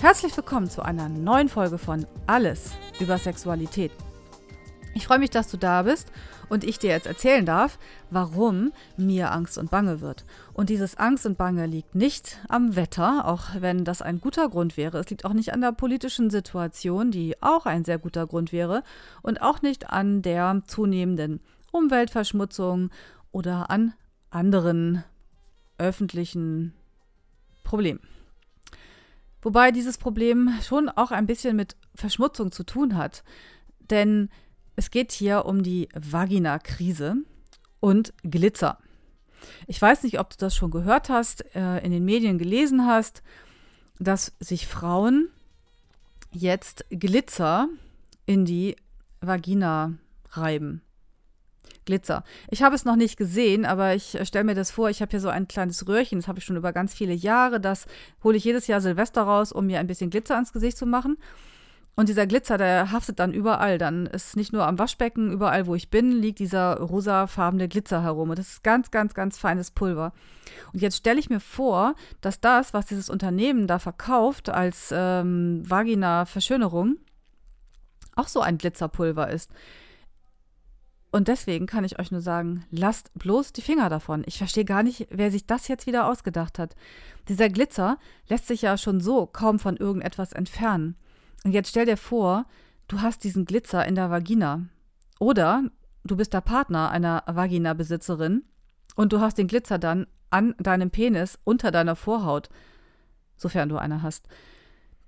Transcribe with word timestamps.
Herzlich 0.00 0.34
willkommen 0.34 0.70
zu 0.70 0.80
einer 0.80 1.10
neuen 1.10 1.50
Folge 1.50 1.76
von 1.76 2.06
Alles 2.26 2.72
über 3.00 3.18
Sexualität. 3.18 3.92
Ich 4.94 5.06
freue 5.06 5.18
mich, 5.18 5.28
dass 5.28 5.50
du 5.50 5.58
da 5.58 5.82
bist 5.82 6.10
und 6.48 6.64
ich 6.64 6.78
dir 6.78 6.88
jetzt 6.88 7.06
erzählen 7.06 7.44
darf, 7.44 7.78
warum 8.08 8.72
mir 8.96 9.30
Angst 9.30 9.58
und 9.58 9.70
Bange 9.70 10.00
wird. 10.00 10.24
Und 10.54 10.70
dieses 10.70 10.96
Angst 10.96 11.26
und 11.26 11.36
Bange 11.36 11.66
liegt 11.66 11.94
nicht 11.94 12.38
am 12.48 12.76
Wetter, 12.76 13.28
auch 13.28 13.48
wenn 13.58 13.84
das 13.84 14.00
ein 14.00 14.22
guter 14.22 14.48
Grund 14.48 14.78
wäre. 14.78 14.98
Es 14.98 15.10
liegt 15.10 15.26
auch 15.26 15.34
nicht 15.34 15.52
an 15.52 15.60
der 15.60 15.72
politischen 15.72 16.30
Situation, 16.30 17.10
die 17.10 17.36
auch 17.42 17.66
ein 17.66 17.84
sehr 17.84 17.98
guter 17.98 18.26
Grund 18.26 18.52
wäre. 18.52 18.82
Und 19.20 19.42
auch 19.42 19.60
nicht 19.60 19.90
an 19.90 20.22
der 20.22 20.62
zunehmenden 20.66 21.40
Umweltverschmutzung 21.72 22.88
oder 23.32 23.68
an 23.68 23.92
anderen 24.30 25.04
öffentlichen 25.76 26.72
Problemen. 27.64 28.00
Wobei 29.42 29.70
dieses 29.70 29.98
Problem 29.98 30.50
schon 30.62 30.88
auch 30.88 31.10
ein 31.10 31.26
bisschen 31.26 31.56
mit 31.56 31.76
Verschmutzung 31.94 32.52
zu 32.52 32.64
tun 32.64 32.96
hat. 32.96 33.24
Denn 33.78 34.28
es 34.76 34.90
geht 34.90 35.12
hier 35.12 35.46
um 35.46 35.62
die 35.62 35.88
Vagina-Krise 35.94 37.16
und 37.80 38.12
Glitzer. 38.22 38.78
Ich 39.66 39.80
weiß 39.80 40.02
nicht, 40.02 40.20
ob 40.20 40.30
du 40.30 40.36
das 40.38 40.54
schon 40.54 40.70
gehört 40.70 41.08
hast, 41.08 41.44
äh, 41.54 41.78
in 41.78 41.92
den 41.92 42.04
Medien 42.04 42.38
gelesen 42.38 42.86
hast, 42.86 43.22
dass 43.98 44.32
sich 44.38 44.66
Frauen 44.66 45.28
jetzt 46.32 46.84
Glitzer 46.90 47.68
in 48.26 48.44
die 48.44 48.76
Vagina 49.20 49.94
reiben. 50.30 50.82
Glitzer. 51.90 52.22
Ich 52.50 52.62
habe 52.62 52.76
es 52.76 52.84
noch 52.84 52.94
nicht 52.94 53.16
gesehen, 53.16 53.64
aber 53.64 53.96
ich 53.96 54.14
äh, 54.14 54.24
stelle 54.24 54.44
mir 54.44 54.54
das 54.54 54.70
vor, 54.70 54.90
ich 54.90 55.02
habe 55.02 55.10
hier 55.10 55.20
so 55.20 55.28
ein 55.28 55.48
kleines 55.48 55.88
Röhrchen, 55.88 56.20
das 56.20 56.28
habe 56.28 56.38
ich 56.38 56.44
schon 56.44 56.56
über 56.56 56.72
ganz 56.72 56.94
viele 56.94 57.12
Jahre, 57.12 57.60
das 57.60 57.86
hole 58.22 58.36
ich 58.36 58.44
jedes 58.44 58.68
Jahr 58.68 58.80
Silvester 58.80 59.22
raus, 59.22 59.50
um 59.50 59.66
mir 59.66 59.80
ein 59.80 59.88
bisschen 59.88 60.10
Glitzer 60.10 60.34
ans 60.36 60.52
Gesicht 60.52 60.76
zu 60.76 60.86
machen. 60.86 61.16
Und 61.96 62.08
dieser 62.08 62.26
Glitzer, 62.26 62.56
der 62.56 62.92
haftet 62.92 63.18
dann 63.18 63.34
überall. 63.34 63.76
Dann 63.76 64.06
ist 64.06 64.36
nicht 64.36 64.52
nur 64.52 64.66
am 64.66 64.78
Waschbecken, 64.78 65.32
überall 65.32 65.66
wo 65.66 65.74
ich 65.74 65.90
bin, 65.90 66.12
liegt 66.12 66.38
dieser 66.38 66.78
rosafarbene 66.78 67.68
Glitzer 67.68 68.02
herum. 68.02 68.30
Und 68.30 68.38
das 68.38 68.48
ist 68.48 68.62
ganz, 68.62 68.90
ganz, 68.90 69.12
ganz 69.12 69.36
feines 69.36 69.70
Pulver. 69.70 70.12
Und 70.72 70.80
jetzt 70.80 70.96
stelle 70.96 71.20
ich 71.20 71.28
mir 71.28 71.40
vor, 71.40 71.94
dass 72.20 72.40
das, 72.40 72.72
was 72.72 72.86
dieses 72.86 73.10
Unternehmen 73.10 73.66
da 73.66 73.78
verkauft 73.78 74.48
als 74.48 74.94
ähm, 74.96 75.68
Vagina-Verschönerung, 75.68 76.96
auch 78.16 78.28
so 78.28 78.40
ein 78.40 78.56
Glitzerpulver 78.56 79.28
ist. 79.28 79.50
Und 81.12 81.26
deswegen 81.26 81.66
kann 81.66 81.84
ich 81.84 81.98
euch 81.98 82.12
nur 82.12 82.20
sagen, 82.20 82.64
lasst 82.70 83.10
bloß 83.14 83.52
die 83.52 83.62
Finger 83.62 83.88
davon. 83.88 84.22
Ich 84.26 84.38
verstehe 84.38 84.64
gar 84.64 84.82
nicht, 84.82 85.08
wer 85.10 85.30
sich 85.30 85.44
das 85.44 85.66
jetzt 85.66 85.86
wieder 85.86 86.06
ausgedacht 86.06 86.58
hat. 86.58 86.76
Dieser 87.28 87.48
Glitzer 87.48 87.98
lässt 88.28 88.46
sich 88.46 88.62
ja 88.62 88.78
schon 88.78 89.00
so 89.00 89.26
kaum 89.26 89.58
von 89.58 89.76
irgendetwas 89.76 90.32
entfernen. 90.32 90.96
Und 91.42 91.52
jetzt 91.52 91.70
stell 91.70 91.86
dir 91.86 91.96
vor, 91.96 92.46
du 92.86 93.00
hast 93.00 93.24
diesen 93.24 93.44
Glitzer 93.44 93.84
in 93.86 93.96
der 93.96 94.10
Vagina. 94.10 94.66
Oder 95.18 95.64
du 96.04 96.16
bist 96.16 96.32
der 96.32 96.42
Partner 96.42 96.90
einer 96.90 97.24
Vagina-Besitzerin 97.26 98.44
und 98.94 99.12
du 99.12 99.20
hast 99.20 99.36
den 99.36 99.48
Glitzer 99.48 99.78
dann 99.78 100.06
an 100.30 100.54
deinem 100.58 100.90
Penis 100.90 101.38
unter 101.42 101.72
deiner 101.72 101.96
Vorhaut, 101.96 102.48
sofern 103.36 103.68
du 103.68 103.78
eine 103.78 104.02
hast. 104.02 104.28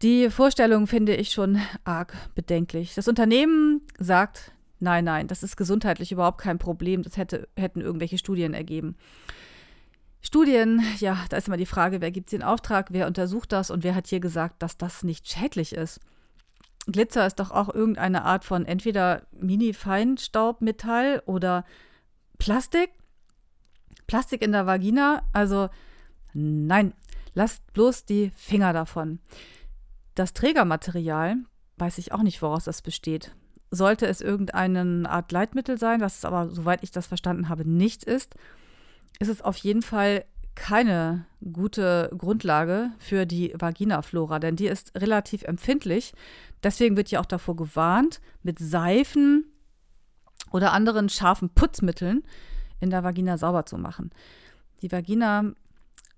Die 0.02 0.30
Vorstellung 0.30 0.88
finde 0.88 1.14
ich 1.14 1.30
schon 1.30 1.60
arg 1.84 2.14
bedenklich. 2.34 2.94
Das 2.96 3.06
Unternehmen 3.06 3.82
sagt, 3.98 4.52
nein, 4.82 5.04
nein, 5.04 5.28
das 5.28 5.42
ist 5.42 5.56
gesundheitlich 5.56 6.12
überhaupt 6.12 6.38
kein 6.38 6.58
Problem, 6.58 7.02
das 7.02 7.16
hätte, 7.16 7.48
hätten 7.56 7.80
irgendwelche 7.80 8.18
Studien 8.18 8.52
ergeben. 8.52 8.96
Studien, 10.20 10.82
ja, 10.98 11.24
da 11.30 11.36
ist 11.36 11.48
immer 11.48 11.56
die 11.56 11.66
Frage, 11.66 12.00
wer 12.00 12.10
gibt 12.10 12.30
den 12.30 12.42
Auftrag, 12.42 12.88
wer 12.90 13.06
untersucht 13.06 13.52
das 13.52 13.70
und 13.70 13.82
wer 13.82 13.94
hat 13.94 14.06
hier 14.06 14.20
gesagt, 14.20 14.62
dass 14.62 14.76
das 14.76 15.02
nicht 15.02 15.28
schädlich 15.28 15.74
ist. 15.74 16.00
Glitzer 16.86 17.26
ist 17.26 17.36
doch 17.36 17.50
auch 17.50 17.72
irgendeine 17.72 18.24
Art 18.24 18.44
von 18.44 18.64
entweder 18.66 19.22
Mini-Feinstaubmetall 19.32 21.22
oder 21.26 21.64
Plastik. 22.38 22.90
Plastik 24.06 24.42
in 24.42 24.52
der 24.52 24.66
Vagina. 24.66 25.22
Also 25.32 25.70
nein, 26.34 26.92
lasst 27.34 27.72
bloß 27.72 28.04
die 28.04 28.32
Finger 28.34 28.72
davon. 28.72 29.20
Das 30.14 30.32
Trägermaterial 30.32 31.36
weiß 31.78 31.98
ich 31.98 32.12
auch 32.12 32.22
nicht, 32.22 32.42
woraus 32.42 32.64
das 32.64 32.82
besteht. 32.82 33.34
Sollte 33.74 34.06
es 34.06 34.20
irgendeine 34.20 35.08
Art 35.08 35.32
Leitmittel 35.32 35.78
sein, 35.78 36.02
was 36.02 36.18
es 36.18 36.24
aber, 36.26 36.50
soweit 36.50 36.82
ich 36.82 36.90
das 36.90 37.06
verstanden 37.06 37.48
habe, 37.48 37.66
nicht 37.66 38.04
ist, 38.04 38.34
ist 39.18 39.28
es 39.28 39.40
auf 39.40 39.56
jeden 39.56 39.80
Fall 39.80 40.26
keine 40.54 41.24
gute 41.52 42.10
Grundlage 42.16 42.90
für 42.98 43.24
die 43.24 43.54
Vaginaflora, 43.56 44.38
denn 44.38 44.56
die 44.56 44.66
ist 44.66 44.94
relativ 45.00 45.44
empfindlich. 45.44 46.12
Deswegen 46.62 46.98
wird 46.98 47.10
ja 47.10 47.20
auch 47.20 47.26
davor 47.26 47.56
gewarnt, 47.56 48.20
mit 48.42 48.58
Seifen 48.58 49.46
oder 50.50 50.72
anderen 50.72 51.08
scharfen 51.08 51.48
Putzmitteln 51.48 52.24
in 52.78 52.90
der 52.90 53.04
Vagina 53.04 53.38
sauber 53.38 53.64
zu 53.64 53.78
machen. 53.78 54.10
Die 54.82 54.92
Vagina 54.92 55.52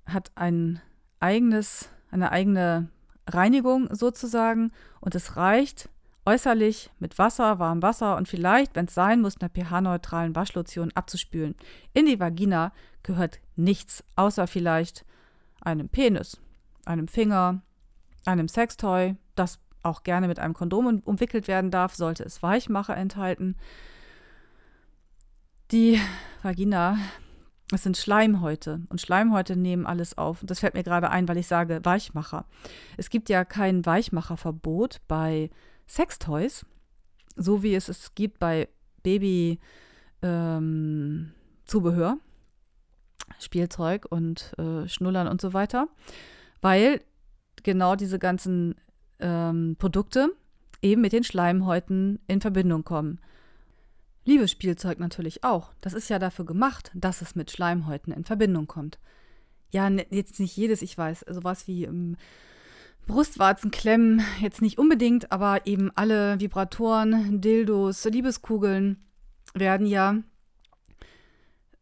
hat 0.07 0.33
ein 0.35 0.81
eigenes, 1.21 1.89
eine 2.11 2.33
eigene 2.33 2.89
Reinigung 3.29 3.95
sozusagen 3.95 4.73
und 5.01 5.15
es 5.15 5.37
reicht 5.37 5.89
äußerlich 6.27 6.91
mit 6.99 7.19
Wasser, 7.19 7.59
warmem 7.59 7.83
Wasser 7.83 8.17
und 8.17 8.29
vielleicht, 8.29 8.75
wenn 8.75 8.87
es 8.87 8.95
sein 8.95 9.21
muss, 9.21 9.41
einer 9.41 9.51
pH-neutralen 9.51 10.35
Waschlotion 10.35 10.91
abzuspülen. 10.95 11.55
In 11.93 12.07
die 12.07 12.21
Vagina 12.21 12.73
gehört 13.03 13.41
nichts, 13.57 14.05
außer 14.17 14.47
vielleicht 14.47 15.05
einem 15.61 15.89
Penis, 15.89 16.41
einem 16.85 17.09
Finger, 17.09 17.63
einem 18.25 18.49
Sextoy, 18.49 19.17
das 19.35 19.59
auch 19.83 20.03
gerne 20.03 20.29
mit 20.29 20.39
einem 20.39 20.55
Kondom 20.55 21.01
umwickelt 21.05 21.47
werden 21.47 21.71
darf, 21.71 21.95
sollte 21.95 22.25
es 22.25 22.43
Weichmacher 22.43 22.97
enthalten. 22.97 23.57
Die 25.71 26.01
Vagina, 26.43 26.97
es 27.73 27.83
sind 27.83 27.97
Schleimhäute 27.97 28.83
und 28.89 29.01
Schleimhäute 29.01 29.57
nehmen 29.57 29.87
alles 29.87 30.17
auf. 30.17 30.43
Und 30.43 30.51
das 30.51 30.61
fällt 30.61 30.75
mir 30.75 30.85
gerade 30.85 31.11
ein, 31.11 31.29
weil 31.29 31.39
ich 31.39 31.47
sage 31.47 31.81
Weichmacher. 31.83 32.47
Es 32.97 33.11
gibt 33.11 33.29
ja 33.29 33.45
kein 33.45 33.85
Weichmacherverbot 33.85 35.01
bei 35.09 35.51
Sextoys, 35.87 36.65
so 37.37 37.63
wie 37.63 37.75
es 37.75 37.89
es 37.89 38.15
gibt 38.15 38.39
bei 38.39 38.69
Babyzubehör, 39.03 39.61
ähm, 40.23 41.33
Spielzeug 43.39 44.07
und 44.11 44.53
äh, 44.59 44.89
Schnullern 44.89 45.29
und 45.29 45.41
so 45.41 45.53
weiter, 45.53 45.89
weil 46.61 47.03
genau 47.63 47.97
diese 47.97 48.19
ganzen 48.19 48.77
ähm, 49.19 49.77
Produkte 49.79 50.31
eben 50.83 51.01
mit 51.01 51.13
den 51.13 51.25
Schleimhäuten 51.25 52.21
in 52.27 52.41
Verbindung 52.41 52.85
kommen. 52.85 53.21
Liebesspielzeug 54.25 54.99
natürlich 55.01 55.45
auch. 55.45 55.73
Das 55.81 55.93
ist 55.93 56.09
ja 56.09 56.19
dafür 56.19 56.45
gemacht, 56.47 56.91
dass 56.95 57.23
es 57.23 57.35
mit 57.35 57.51
Schleimhäuten 57.51 58.13
in 58.13 58.25
Verbindung 58.25 58.67
kommt. 58.67 58.99
Ja, 59.71 59.89
jetzt 59.89 60.41
nicht 60.41 60.57
jedes, 60.57 60.83
ich 60.83 60.97
weiß, 60.97 61.25
sowas 61.29 61.67
wie 61.67 61.85
ähm, 61.85 62.17
Brustwarzenklemmen 63.07 64.23
jetzt 64.41 64.63
nicht 64.63 64.79
unbedingt, 64.79 65.31
aber 65.33 65.67
eben 65.67 65.91
alle 65.95 66.41
Vibratoren, 66.41 67.41
Dildos, 67.41 68.05
Liebeskugeln 68.05 69.05
werden 69.55 69.87
ja 69.87 70.17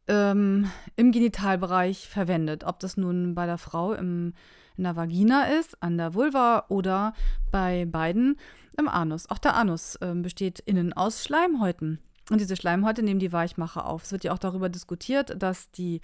ähm, 0.08 0.70
im 0.96 1.12
Genitalbereich 1.12 2.08
verwendet. 2.08 2.64
Ob 2.64 2.80
das 2.80 2.96
nun 2.96 3.34
bei 3.34 3.46
der 3.46 3.58
Frau 3.58 3.92
im 3.92 4.34
in 4.76 4.84
der 4.84 4.96
Vagina 4.96 5.44
ist, 5.44 5.82
an 5.82 5.98
der 5.98 6.14
Vulva 6.14 6.66
oder 6.68 7.14
bei 7.50 7.86
beiden 7.86 8.36
im 8.78 8.88
Anus. 8.88 9.28
Auch 9.30 9.38
der 9.38 9.54
Anus 9.54 9.96
äh, 9.96 10.14
besteht 10.14 10.60
innen 10.60 10.92
aus 10.92 11.24
Schleimhäuten. 11.24 11.98
Und 12.30 12.40
diese 12.40 12.56
Schleimhäute 12.56 13.02
nehmen 13.02 13.20
die 13.20 13.32
Weichmacher 13.32 13.86
auf. 13.86 14.04
Es 14.04 14.12
wird 14.12 14.24
ja 14.24 14.32
auch 14.32 14.38
darüber 14.38 14.68
diskutiert, 14.68 15.40
dass 15.42 15.70
die 15.70 16.00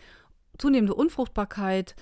zunehmende 0.59 0.95
Unfruchtbarkeit 0.95 1.95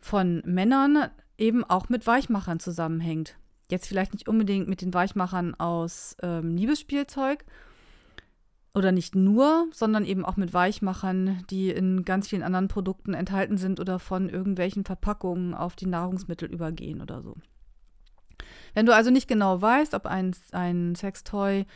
von 0.00 0.42
Männern 0.44 1.10
eben 1.38 1.64
auch 1.64 1.88
mit 1.88 2.06
Weichmachern 2.06 2.60
zusammenhängt. 2.60 3.36
Jetzt 3.70 3.86
vielleicht 3.86 4.12
nicht 4.12 4.28
unbedingt 4.28 4.68
mit 4.68 4.82
den 4.82 4.92
Weichmachern 4.92 5.54
aus 5.54 6.16
ähm, 6.22 6.56
Liebesspielzeug, 6.56 7.44
oder 8.74 8.90
nicht 8.90 9.14
nur, 9.14 9.68
sondern 9.72 10.04
eben 10.04 10.24
auch 10.24 10.36
mit 10.36 10.52
Weichmachern, 10.52 11.44
die 11.48 11.70
in 11.70 12.04
ganz 12.04 12.28
vielen 12.28 12.42
anderen 12.42 12.68
Produkten 12.68 13.14
enthalten 13.14 13.56
sind 13.56 13.78
oder 13.78 14.00
von 14.00 14.28
irgendwelchen 14.28 14.84
Verpackungen 14.84 15.54
auf 15.54 15.76
die 15.76 15.86
Nahrungsmittel 15.86 16.50
übergehen 16.50 17.00
oder 17.00 17.22
so. 17.22 17.36
Wenn 18.74 18.86
du 18.86 18.94
also 18.94 19.10
nicht 19.10 19.28
genau 19.28 19.62
weißt, 19.62 19.94
ob 19.94 20.06
ein, 20.06 20.34
ein 20.50 20.96
Sextoy 20.96 21.66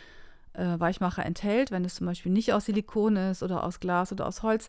äh, 0.54 0.81
Weichmacher 0.81 1.25
enthält, 1.25 1.70
wenn 1.70 1.84
es 1.84 1.94
zum 1.94 2.06
Beispiel 2.08 2.32
nicht 2.32 2.52
aus 2.52 2.64
Silikon 2.64 3.14
ist 3.14 3.44
oder 3.44 3.62
aus 3.62 3.78
Glas 3.78 4.11
oder 4.11 4.26
aus 4.26 4.43
Holz, 4.43 4.69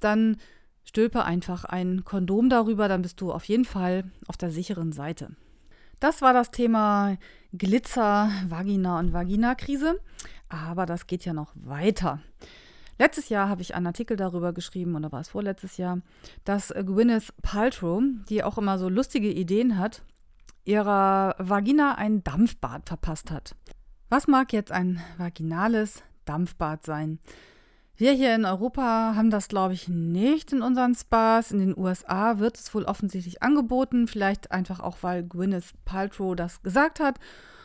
dann 0.00 0.36
stülpe 0.84 1.24
einfach 1.24 1.64
ein 1.64 2.04
Kondom 2.04 2.48
darüber, 2.48 2.88
dann 2.88 3.02
bist 3.02 3.20
du 3.20 3.32
auf 3.32 3.44
jeden 3.44 3.64
Fall 3.64 4.04
auf 4.26 4.36
der 4.36 4.50
sicheren 4.50 4.92
Seite. 4.92 5.30
Das 6.00 6.22
war 6.22 6.32
das 6.32 6.50
Thema 6.50 7.16
Glitzer, 7.52 8.30
Vagina 8.48 8.98
und 8.98 9.12
Vaginakrise. 9.12 10.00
Aber 10.48 10.86
das 10.86 11.06
geht 11.06 11.24
ja 11.24 11.32
noch 11.32 11.52
weiter. 11.54 12.20
Letztes 12.98 13.28
Jahr 13.28 13.48
habe 13.48 13.62
ich 13.62 13.74
einen 13.74 13.86
Artikel 13.86 14.16
darüber 14.16 14.52
geschrieben, 14.52 14.94
oder 14.94 15.10
war 15.12 15.20
es 15.20 15.28
vorletztes 15.28 15.76
Jahr, 15.76 16.00
dass 16.44 16.68
Gwyneth 16.68 17.32
Paltrow, 17.40 18.02
die 18.28 18.42
auch 18.42 18.58
immer 18.58 18.78
so 18.78 18.88
lustige 18.88 19.30
Ideen 19.30 19.78
hat, 19.78 20.02
ihrer 20.64 21.34
Vagina 21.38 21.94
ein 21.94 22.22
Dampfbad 22.24 22.88
verpasst 22.88 23.30
hat. 23.30 23.54
Was 24.10 24.26
mag 24.26 24.52
jetzt 24.52 24.72
ein 24.72 25.00
vaginales 25.16 26.02
Dampfbad 26.24 26.84
sein? 26.84 27.20
Wir 28.00 28.12
hier 28.12 28.34
in 28.34 28.46
Europa 28.46 29.12
haben 29.14 29.28
das, 29.28 29.48
glaube 29.48 29.74
ich, 29.74 29.86
nicht 29.86 30.54
in 30.54 30.62
unseren 30.62 30.94
Spas. 30.94 31.52
In 31.52 31.58
den 31.58 31.76
USA 31.76 32.38
wird 32.38 32.56
es 32.56 32.74
wohl 32.74 32.84
offensichtlich 32.84 33.42
angeboten, 33.42 34.08
vielleicht 34.08 34.52
einfach 34.52 34.80
auch, 34.80 34.96
weil 35.02 35.22
Gwyneth 35.22 35.74
Paltrow 35.84 36.34
das 36.34 36.62
gesagt 36.62 36.98
hat 36.98 37.20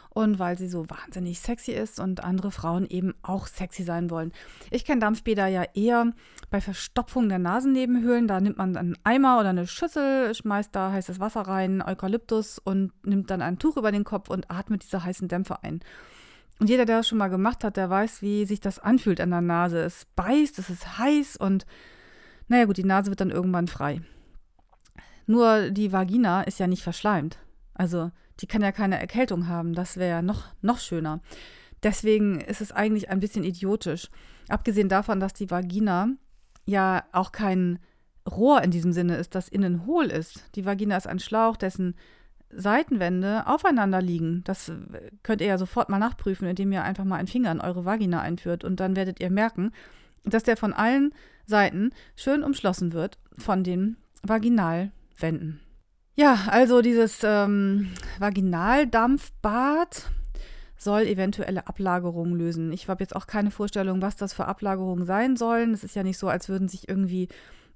und 0.10 0.38
weil 0.38 0.58
sie 0.58 0.68
so 0.68 0.90
wahnsinnig 0.90 1.40
sexy 1.40 1.72
ist 1.72 2.02
und 2.02 2.22
andere 2.22 2.52
Frauen 2.52 2.86
eben 2.86 3.14
auch 3.22 3.48
sexy 3.48 3.84
sein 3.84 4.10
wollen. 4.10 4.34
Ich 4.72 4.84
kenne 4.84 5.00
Dampfbäder 5.00 5.48
ja 5.48 5.64
eher 5.74 6.12
bei 6.50 6.60
Verstopfung 6.60 7.30
der 7.30 7.40
Nasennebenhöhlen. 7.40 8.28
Da 8.28 8.42
nimmt 8.42 8.58
man 8.58 8.76
einen 8.76 8.98
Eimer 9.06 9.40
oder 9.40 9.52
eine 9.52 9.68
Schüssel, 9.68 10.36
schmeißt 10.36 10.76
da 10.76 10.92
heißes 10.92 11.22
Wasser 11.22 11.44
rein, 11.44 11.82
Eukalyptus 11.82 12.60
und 12.60 12.92
nimmt 13.06 13.30
dann 13.30 13.42
ein 13.42 13.58
Tuch 13.58 13.78
über 13.78 13.94
den 13.94 14.04
Kopf 14.04 14.30
und 14.30 14.52
atmet 14.52 14.84
diese 14.84 15.02
heißen 15.02 15.30
Dämpfe 15.30 15.64
ein. 15.64 15.80
Und 16.60 16.70
jeder, 16.70 16.86
der 16.86 16.98
das 16.98 17.08
schon 17.08 17.18
mal 17.18 17.28
gemacht 17.28 17.64
hat, 17.64 17.78
der 17.78 17.90
weiß, 17.90 18.22
wie 18.22 18.46
sich 18.46 18.62
das 18.62 18.80
anfühlt 18.80 19.20
an 19.20 19.32
der 19.32 19.42
Nase. 19.42 19.80
Es 19.80 20.06
beißt, 20.16 20.58
es 20.60 20.70
ist 20.70 20.98
heiß 20.98 21.36
und 21.38 21.66
naja 22.48 22.66
gut, 22.66 22.78
die 22.78 22.84
Nase 22.84 23.10
wird 23.10 23.22
dann 23.22 23.32
irgendwann 23.32 23.68
frei. 23.68 24.02
Nur 25.26 25.72
die 25.72 25.92
Vagina 25.92 26.44
ist 26.44 26.60
ja 26.60 26.68
nicht 26.68 26.84
verschleimt. 26.84 27.40
Also 27.74 28.12
die 28.40 28.48
kann 28.48 28.62
ja 28.62 28.72
keine 28.72 29.00
Erkältung 29.00 29.48
haben. 29.48 29.74
Das 29.74 29.98
wäre 29.98 30.10
ja 30.10 30.22
noch, 30.22 30.54
noch 30.62 30.80
schöner. 30.80 31.22
Deswegen 31.84 32.40
ist 32.40 32.62
es 32.62 32.72
eigentlich 32.72 33.10
ein 33.10 33.20
bisschen 33.20 33.44
idiotisch. 33.44 34.10
Abgesehen 34.48 34.90
davon, 34.90 35.20
dass 35.20 35.34
die 35.34 35.50
Vagina 35.50 36.10
ja 36.66 37.04
auch 37.12 37.32
kein 37.32 37.80
Rohr 38.30 38.64
in 38.64 38.72
diesem 38.72 38.92
Sinne 38.92 39.18
ist, 39.18 39.36
das 39.36 39.50
innen 39.50 39.86
hohl 39.86 40.06
ist. 40.06 40.46
Die 40.56 40.66
Vagina 40.66 40.98
ist 40.98 41.08
ein 41.08 41.20
Schlauch, 41.20 41.58
dessen 41.58 41.96
Seitenwände 42.56 43.48
aufeinander 43.48 44.02
liegen. 44.02 44.44
Das 44.46 44.72
könnt 45.24 45.42
ihr 45.42 45.48
ja 45.48 45.58
sofort 45.58 45.90
mal 45.90 46.00
nachprüfen, 46.00 46.48
indem 46.48 46.72
ihr 46.72 46.84
einfach 46.84 47.04
mal 47.04 47.18
einen 47.18 47.28
Finger 47.28 47.52
in 47.52 47.62
eure 47.62 47.86
Vagina 47.86 48.22
einführt. 48.22 48.64
Und 48.64 48.80
dann 48.80 48.96
werdet 48.96 49.20
ihr 49.20 49.30
merken, 49.30 49.72
dass 50.24 50.44
der 50.44 50.58
von 50.58 50.74
allen 50.74 51.14
Seiten 51.46 51.92
schön 52.16 52.44
umschlossen 52.44 52.94
wird 52.94 53.18
von 53.38 53.64
den 53.64 53.98
Vaginalwänden. 54.24 55.60
Ja, 56.16 56.46
also 56.48 56.82
dieses 56.82 57.20
ähm, 57.24 57.92
Vaginaldampfbad 58.20 60.10
soll 60.78 61.04
eventuelle 61.04 61.68
Ablagerungen 61.68 62.36
lösen. 62.36 62.72
Ich 62.72 62.88
habe 62.88 63.04
jetzt 63.04 63.16
auch 63.16 63.28
keine 63.28 63.52
Vorstellung, 63.52 64.02
was 64.02 64.16
das 64.16 64.34
für 64.34 64.46
Ablagerungen 64.46 65.06
sein 65.06 65.36
sollen. 65.36 65.74
Es 65.74 65.84
ist 65.84 65.96
ja 65.96 66.04
nicht 66.04 66.18
so, 66.18 66.28
als 66.30 66.48
würden 66.50 66.68
sich 66.68 66.88
irgendwie 66.88 67.28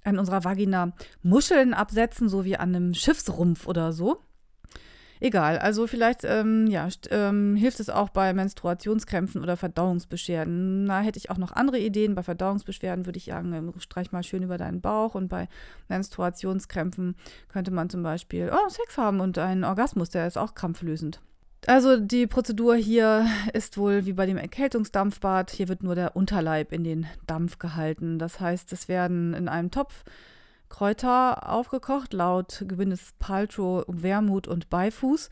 an 0.04 0.18
unserer 0.18 0.44
Vagina 0.44 0.94
Muscheln 1.22 1.74
absetzen, 1.74 2.30
so 2.30 2.46
wie 2.46 2.56
an 2.58 2.74
einem 2.74 2.94
Schiffsrumpf 2.94 3.68
oder 3.68 3.92
so. 3.92 4.22
Egal, 5.22 5.60
also 5.60 5.86
vielleicht 5.86 6.24
ähm, 6.24 6.68
ja, 6.68 6.88
ähm, 7.10 7.58
hilft 7.58 7.82
es 7.82 7.90
auch 7.90 8.10
bei 8.10 8.34
Menstruationskrämpfen 8.34 9.44
oder 9.44 9.58
Verdauungsbeschwerden. 9.58 10.88
Da 10.88 11.02
hätte 11.02 11.18
ich 11.18 11.30
auch 11.30 11.38
noch 11.38 11.52
andere 11.52 11.78
Ideen. 11.78 12.16
Bei 12.16 12.24
Verdauungsbeschwerden 12.24 13.06
würde 13.06 13.18
ich 13.18 13.26
sagen, 13.26 13.52
ähm, 13.54 13.74
streich 13.80 14.14
mal 14.14 14.24
schön 14.24 14.44
über 14.44 14.58
deinen 14.58 14.80
Bauch. 14.80 15.16
Und 15.16 15.28
bei 15.28 15.50
Menstruationskrämpfen 15.90 17.16
könnte 17.50 17.72
man 17.72 17.90
zum 17.90 18.02
Beispiel 18.02 18.50
oh, 18.54 18.70
Sex 18.70 18.98
haben 18.98 19.20
und 19.20 19.38
einen 19.38 19.66
Orgasmus, 19.66 20.10
der 20.10 20.26
ist 20.26 20.38
auch 20.38 20.56
krampflösend. 20.56 21.20
Also 21.68 21.98
die 21.98 22.26
Prozedur 22.26 22.76
hier 22.76 23.28
ist 23.54 23.78
wohl 23.78 24.06
wie 24.06 24.14
bei 24.14 24.26
dem 24.26 24.38
Erkältungsdampfbad. 24.38 25.52
Hier 25.52 25.68
wird 25.68 25.84
nur 25.84 25.96
der 25.96 26.16
Unterleib 26.16 26.72
in 26.72 26.86
den 26.86 27.08
Dampf 27.28 27.60
gehalten. 27.60 28.20
Das 28.20 28.40
heißt, 28.40 28.72
es 28.72 28.88
werden 28.88 29.34
in 29.34 29.50
einem 29.50 29.70
Topf 29.70 30.06
Kräuter 30.70 31.50
aufgekocht, 31.50 32.14
laut 32.14 32.64
Gwyneth 32.68 33.18
Paltrow 33.20 33.84
Wermut 33.88 34.48
und 34.48 34.70
Beifuß. 34.70 35.30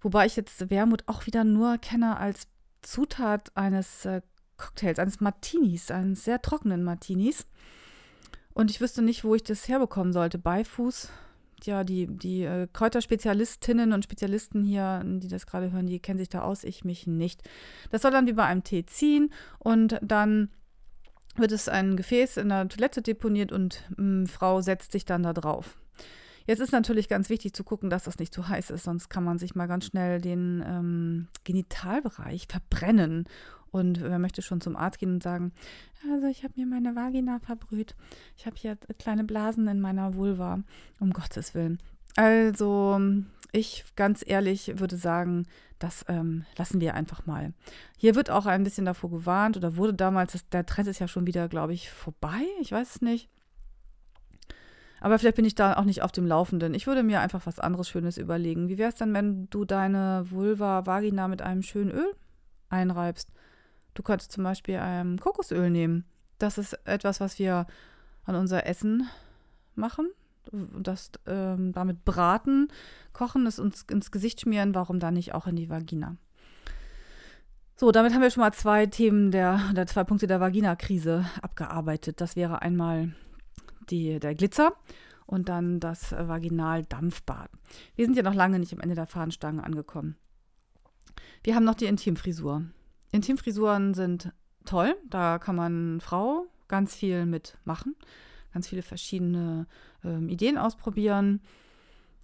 Wobei 0.00 0.26
ich 0.26 0.36
jetzt 0.36 0.70
Wermut 0.70 1.04
auch 1.06 1.26
wieder 1.26 1.44
nur 1.44 1.78
kenne 1.78 2.16
als 2.16 2.48
Zutat 2.82 3.52
eines 3.54 4.04
äh, 4.04 4.22
Cocktails, 4.56 4.98
eines 4.98 5.20
Martinis, 5.20 5.90
eines 5.90 6.24
sehr 6.24 6.42
trockenen 6.42 6.82
Martinis. 6.82 7.46
Und 8.54 8.70
ich 8.70 8.80
wüsste 8.80 9.02
nicht, 9.02 9.24
wo 9.24 9.34
ich 9.34 9.44
das 9.44 9.68
herbekommen 9.68 10.12
sollte. 10.12 10.38
Beifuß, 10.38 11.08
ja, 11.64 11.84
die, 11.84 12.06
die 12.06 12.42
äh, 12.42 12.68
Kräuterspezialistinnen 12.72 13.92
und 13.92 14.04
Spezialisten 14.04 14.64
hier, 14.64 15.02
die 15.04 15.28
das 15.28 15.46
gerade 15.46 15.72
hören, 15.72 15.86
die 15.86 16.00
kennen 16.00 16.18
sich 16.18 16.28
da 16.28 16.42
aus, 16.42 16.64
ich 16.64 16.84
mich 16.84 17.06
nicht. 17.06 17.42
Das 17.90 18.02
soll 18.02 18.10
dann 18.10 18.26
wie 18.26 18.32
bei 18.32 18.44
einem 18.44 18.64
Tee 18.64 18.84
ziehen 18.84 19.32
und 19.58 19.98
dann 20.02 20.50
wird 21.36 21.52
es 21.52 21.68
ein 21.68 21.96
Gefäß 21.96 22.36
in 22.36 22.48
der 22.48 22.68
Toilette 22.68 23.02
deponiert 23.02 23.52
und 23.52 23.84
mh, 23.96 24.22
mm, 24.22 24.26
Frau 24.26 24.60
setzt 24.60 24.92
sich 24.92 25.04
dann 25.04 25.22
da 25.22 25.32
drauf. 25.32 25.78
Jetzt 26.46 26.60
ist 26.60 26.72
natürlich 26.72 27.08
ganz 27.08 27.28
wichtig 27.28 27.54
zu 27.54 27.62
gucken, 27.62 27.88
dass 27.88 28.04
das 28.04 28.18
nicht 28.18 28.34
zu 28.34 28.48
heiß 28.48 28.70
ist, 28.70 28.84
sonst 28.84 29.08
kann 29.08 29.24
man 29.24 29.38
sich 29.38 29.54
mal 29.54 29.68
ganz 29.68 29.86
schnell 29.86 30.20
den 30.20 30.62
ähm, 30.66 31.28
Genitalbereich 31.44 32.46
verbrennen. 32.48 33.28
Und 33.70 34.02
wer 34.02 34.18
möchte 34.18 34.42
schon 34.42 34.60
zum 34.60 34.76
Arzt 34.76 34.98
gehen 34.98 35.14
und 35.14 35.22
sagen, 35.22 35.52
also 36.12 36.26
ich 36.26 36.44
habe 36.44 36.54
mir 36.56 36.66
meine 36.66 36.94
Vagina 36.94 37.38
verbrüht. 37.38 37.94
Ich 38.36 38.44
habe 38.44 38.56
hier 38.56 38.76
kleine 38.98 39.24
Blasen 39.24 39.66
in 39.68 39.80
meiner 39.80 40.14
Vulva. 40.14 40.62
Um 41.00 41.12
Gottes 41.12 41.54
Willen. 41.54 41.78
Also 42.16 43.00
ich 43.52 43.84
ganz 43.96 44.24
ehrlich 44.26 44.78
würde 44.80 44.96
sagen, 44.96 45.46
das 45.78 46.04
ähm, 46.08 46.46
lassen 46.56 46.80
wir 46.80 46.94
einfach 46.94 47.26
mal. 47.26 47.52
Hier 47.98 48.14
wird 48.14 48.30
auch 48.30 48.46
ein 48.46 48.64
bisschen 48.64 48.86
davor 48.86 49.10
gewarnt 49.10 49.56
oder 49.56 49.76
wurde 49.76 49.94
damals, 49.94 50.32
das, 50.32 50.48
der 50.48 50.64
Trend 50.66 50.88
ist 50.88 50.98
ja 50.98 51.08
schon 51.08 51.26
wieder, 51.26 51.48
glaube 51.48 51.74
ich, 51.74 51.90
vorbei. 51.90 52.42
Ich 52.60 52.72
weiß 52.72 52.96
es 52.96 53.02
nicht. 53.02 53.28
Aber 55.00 55.18
vielleicht 55.18 55.36
bin 55.36 55.44
ich 55.44 55.56
da 55.56 55.74
auch 55.74 55.84
nicht 55.84 56.02
auf 56.02 56.12
dem 56.12 56.26
Laufenden. 56.26 56.74
Ich 56.74 56.86
würde 56.86 57.02
mir 57.02 57.20
einfach 57.20 57.44
was 57.44 57.58
anderes 57.58 57.88
Schönes 57.88 58.16
überlegen. 58.16 58.68
Wie 58.68 58.78
wäre 58.78 58.90
es 58.90 58.94
denn, 58.94 59.12
wenn 59.12 59.50
du 59.50 59.64
deine 59.64 60.24
Vulva, 60.30 60.86
Vagina 60.86 61.28
mit 61.28 61.42
einem 61.42 61.62
schönen 61.62 61.90
Öl 61.90 62.14
einreibst? 62.68 63.28
Du 63.94 64.02
könntest 64.02 64.32
zum 64.32 64.44
Beispiel 64.44 64.76
ein 64.76 65.18
Kokosöl 65.18 65.70
nehmen. 65.70 66.04
Das 66.38 66.56
ist 66.56 66.74
etwas, 66.86 67.20
was 67.20 67.38
wir 67.38 67.66
an 68.24 68.36
unser 68.36 68.66
Essen 68.66 69.08
machen 69.74 70.08
das 70.50 71.10
ähm, 71.26 71.72
damit 71.72 72.04
braten, 72.04 72.68
kochen, 73.12 73.46
es 73.46 73.58
uns 73.58 73.82
ins 73.90 74.10
Gesicht 74.10 74.40
schmieren, 74.40 74.74
warum 74.74 74.98
dann 74.98 75.14
nicht 75.14 75.34
auch 75.34 75.46
in 75.46 75.56
die 75.56 75.70
Vagina? 75.70 76.16
So, 77.76 77.90
damit 77.90 78.12
haben 78.12 78.20
wir 78.20 78.30
schon 78.30 78.42
mal 78.42 78.52
zwei 78.52 78.86
Themen 78.86 79.30
der, 79.30 79.72
der 79.74 79.86
zwei 79.86 80.04
Punkte 80.04 80.26
der 80.26 80.40
Vagina-Krise 80.40 81.26
abgearbeitet. 81.40 82.20
Das 82.20 82.36
wäre 82.36 82.62
einmal 82.62 83.14
die, 83.90 84.20
der 84.20 84.34
Glitzer 84.34 84.74
und 85.26 85.48
dann 85.48 85.80
das 85.80 86.12
Vaginaldampfbad. 86.12 87.50
Wir 87.96 88.04
sind 88.04 88.16
ja 88.16 88.22
noch 88.22 88.34
lange 88.34 88.58
nicht 88.58 88.72
am 88.72 88.80
Ende 88.80 88.94
der 88.94 89.06
Fahnenstange 89.06 89.64
angekommen. 89.64 90.16
Wir 91.42 91.56
haben 91.56 91.64
noch 91.64 91.74
die 91.74 91.86
Intimfrisur. 91.86 92.62
Intimfrisuren 93.10 93.94
sind 93.94 94.32
toll, 94.64 94.94
da 95.08 95.38
kann 95.38 95.56
man 95.56 96.00
Frau 96.00 96.46
ganz 96.68 96.94
viel 96.94 97.26
mitmachen 97.26 97.96
ganz 98.52 98.68
viele 98.68 98.82
verschiedene 98.82 99.66
ähm, 100.04 100.28
Ideen 100.28 100.58
ausprobieren. 100.58 101.40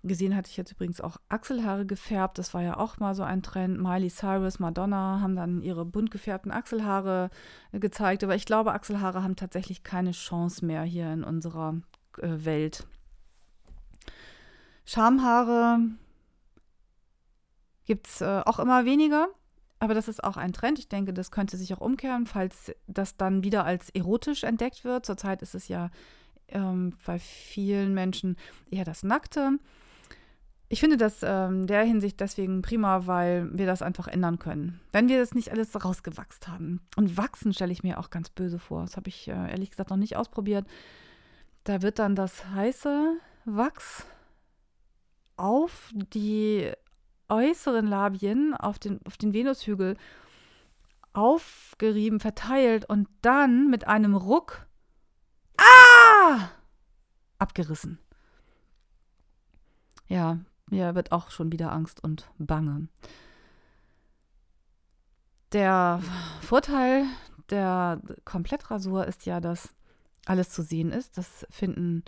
Gesehen 0.05 0.37
hatte 0.37 0.49
ich 0.49 0.57
jetzt 0.57 0.71
übrigens 0.71 1.01
auch 1.01 1.17
Achselhaare 1.29 1.85
gefärbt. 1.85 2.39
Das 2.39 2.55
war 2.55 2.63
ja 2.63 2.77
auch 2.77 2.99
mal 2.99 3.17
so 3.17 3.25
ein 3.25 3.43
Trend. 3.43 3.81
Miley 3.81 4.09
Cyrus, 4.09 4.61
Madonna 4.61 5.21
haben 5.21 5.35
dann 5.35 5.61
ihre 5.61 5.85
bunt 5.85 6.13
gefärbten 6.13 6.53
Achselhaare 6.53 7.31
äh, 7.73 7.81
gezeigt. 7.81 8.23
Aber 8.23 8.37
ich 8.37 8.47
glaube, 8.47 8.73
Achselhaare 8.73 9.23
haben 9.23 9.35
tatsächlich 9.35 9.83
keine 9.83 10.13
Chance 10.13 10.65
mehr 10.65 10.83
hier 10.83 11.13
in 11.13 11.25
unserer 11.25 11.81
äh, 12.19 12.45
Welt. 12.45 12.87
Schamhaare 14.85 15.81
gibt 17.85 18.07
es 18.07 18.21
äh, 18.21 18.43
auch 18.47 18.61
immer 18.61 18.85
weniger. 18.85 19.29
Aber 19.81 19.95
das 19.95 20.09
ist 20.09 20.25
auch 20.25 20.37
ein 20.37 20.53
Trend. 20.53 20.79
Ich 20.79 20.89
denke, 20.89 21.13
das 21.13 21.31
könnte 21.31 21.57
sich 21.57 21.73
auch 21.75 21.81
umkehren, 21.81 22.27
falls 22.27 22.73
das 22.87 23.17
dann 23.17 23.43
wieder 23.45 23.65
als 23.65 23.91
erotisch 23.91 24.45
entdeckt 24.45 24.85
wird. 24.85 25.07
Zurzeit 25.07 25.43
ist 25.43 25.55
es 25.55 25.69
ja 25.69 25.91
ähm, 26.49 26.95
bei 27.05 27.19
vielen 27.19 27.95
Menschen 27.95 28.37
eher 28.71 28.85
das 28.85 29.03
Nackte. 29.03 29.59
Ich 30.71 30.81
finde 30.81 30.99
das 30.99 31.21
ähm, 31.23 31.67
der 31.67 31.83
Hinsicht 31.83 32.21
deswegen 32.21 32.61
prima, 32.61 33.07
weil 33.07 33.49
wir 33.57 33.65
das 33.67 33.81
einfach 33.81 34.07
ändern 34.07 34.39
können. 34.39 34.81
Wenn 34.93 35.09
wir 35.09 35.19
das 35.19 35.35
nicht 35.35 35.51
alles 35.51 35.83
rausgewachst 35.83 36.47
haben. 36.47 36.81
Und 36.97 37.17
wachsen 37.17 37.55
stelle 37.55 37.73
ich 37.73 37.83
mir 37.83 37.99
auch 37.99 38.11
ganz 38.11 38.29
böse 38.29 38.59
vor. 38.59 38.83
Das 38.83 38.97
habe 38.97 39.09
ich 39.09 39.29
äh, 39.29 39.51
ehrlich 39.51 39.71
gesagt 39.71 39.91
noch 39.91 39.97
nicht 39.97 40.17
ausprobiert. 40.17 40.67
Da 41.65 41.81
wird 41.81 41.99
dann 41.99 42.15
das 42.15 42.47
heiße 42.51 43.17
Wachs 43.47 44.07
auf 45.37 45.91
die 45.95 46.71
äußeren 47.29 47.87
Labien, 47.87 48.55
auf 48.55 48.79
den, 48.79 49.01
auf 49.07 49.17
den 49.17 49.33
Venushügel 49.33 49.97
aufgerieben, 51.15 52.21
verteilt 52.21 52.89
und 52.89 53.09
dann 53.23 53.71
mit 53.71 53.87
einem 53.87 54.15
Ruck 54.15 54.68
ah, 56.19 56.49
abgerissen. 57.39 57.99
Ja, 60.07 60.39
mir 60.71 60.95
wird 60.95 61.13
auch 61.13 61.31
schon 61.31 61.53
wieder 61.53 61.73
Angst 61.73 62.03
und 62.03 62.31
Bange. 62.39 62.89
Der 65.53 66.03
Vorteil 66.41 67.05
der 67.51 68.01
Komplettrasur 68.25 69.07
ist 69.07 69.25
ja, 69.27 69.41
dass 69.41 69.75
alles 70.27 70.51
zu 70.51 70.63
sehen 70.63 70.93
ist. 70.93 71.17
Das 71.17 71.47
finden 71.51 72.05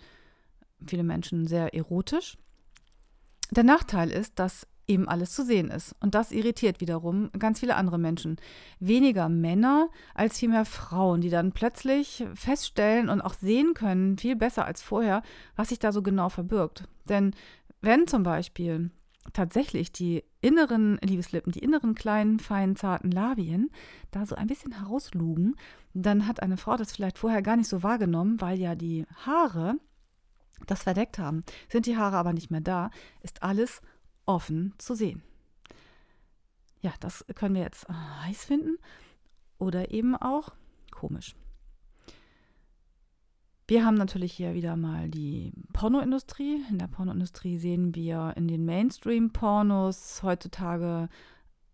viele 0.87 1.05
Menschen 1.05 1.47
sehr 1.47 1.75
erotisch. 1.75 2.37
Der 3.51 3.65
Nachteil 3.65 4.11
ist, 4.11 4.39
dass 4.39 4.67
eben 4.91 5.09
alles 5.09 5.33
zu 5.33 5.45
sehen 5.45 5.71
ist. 5.71 5.95
Und 6.01 6.15
das 6.15 6.33
irritiert 6.33 6.81
wiederum 6.81 7.31
ganz 7.39 7.61
viele 7.61 7.77
andere 7.77 7.99
Menschen. 7.99 8.37
Weniger 8.81 9.29
Männer 9.29 9.89
als 10.15 10.39
vielmehr 10.39 10.65
Frauen, 10.65 11.21
die 11.21 11.31
dann 11.31 11.53
plötzlich 11.53 12.25
feststellen 12.35 13.09
und 13.09 13.21
auch 13.21 13.35
sehen 13.35 13.73
können, 13.75 14.19
viel 14.19 14.37
besser 14.37 14.67
als 14.67 14.83
vorher, 14.83 15.23
was 15.57 15.69
sich 15.69 15.79
da 15.79 15.93
so 15.93 16.03
genau 16.03 16.29
verbirgt. 16.29 16.89
Denn 17.09 17.33
wenn 17.81 18.07
zum 18.07 18.25
Beispiel 18.25 18.91
tatsächlich 19.33 19.93
die 19.93 20.25
inneren 20.41 20.99
Liebeslippen, 21.03 21.53
die 21.53 21.61
inneren 21.61 21.95
kleinen, 21.95 22.41
feinen, 22.41 22.77
zarten 22.77 23.11
Labien 23.11 23.71
da 24.11 24.27
so 24.27 24.35
ein 24.35 24.49
bisschen 24.49 24.73
herauslugen, 24.73 25.55
dann 25.95 26.27
hat 26.27 26.43
eine 26.43 26.57
Frau 26.57 26.77
das 26.77 26.93
vielleicht 26.93 27.19
vorher 27.19 27.43
gar 27.43 27.57
nicht 27.57 27.69
so 27.69 27.83
wahrgenommen, 27.83 28.41
weil 28.41 28.59
ja 28.59 28.75
die 28.75 29.07
Haare 29.25 29.77
das 30.67 30.83
verdeckt 30.83 31.19
haben. 31.19 31.43
Sind 31.69 31.87
die 31.87 31.97
Haare 31.97 32.17
aber 32.17 32.33
nicht 32.33 32.51
mehr 32.51 32.61
da, 32.61 32.91
ist 33.23 33.43
alles 33.43 33.81
offen 34.27 34.75
zu 34.79 34.95
sehen. 34.95 35.23
Ja, 36.83 36.93
das 37.01 37.25
können 37.35 37.55
wir 37.55 37.63
jetzt 37.63 37.87
heiß 37.89 38.45
finden 38.45 38.79
oder 39.59 39.91
eben 39.91 40.17
auch 40.17 40.53
komisch. 40.91 41.35
Wir 43.69 43.85
haben 43.85 43.95
natürlich 43.95 44.33
hier 44.33 44.55
wieder 44.55 44.77
mal 44.77 45.09
die 45.09 45.53
Pornoindustrie. 45.73 46.65
In 46.69 46.79
der 46.79 46.89
Pornoindustrie 46.89 47.57
sehen 47.57 47.95
wir 47.95 48.33
in 48.37 48.49
den 48.49 48.65
Mainstream-Pornos 48.65 50.25
heutzutage 50.25 51.09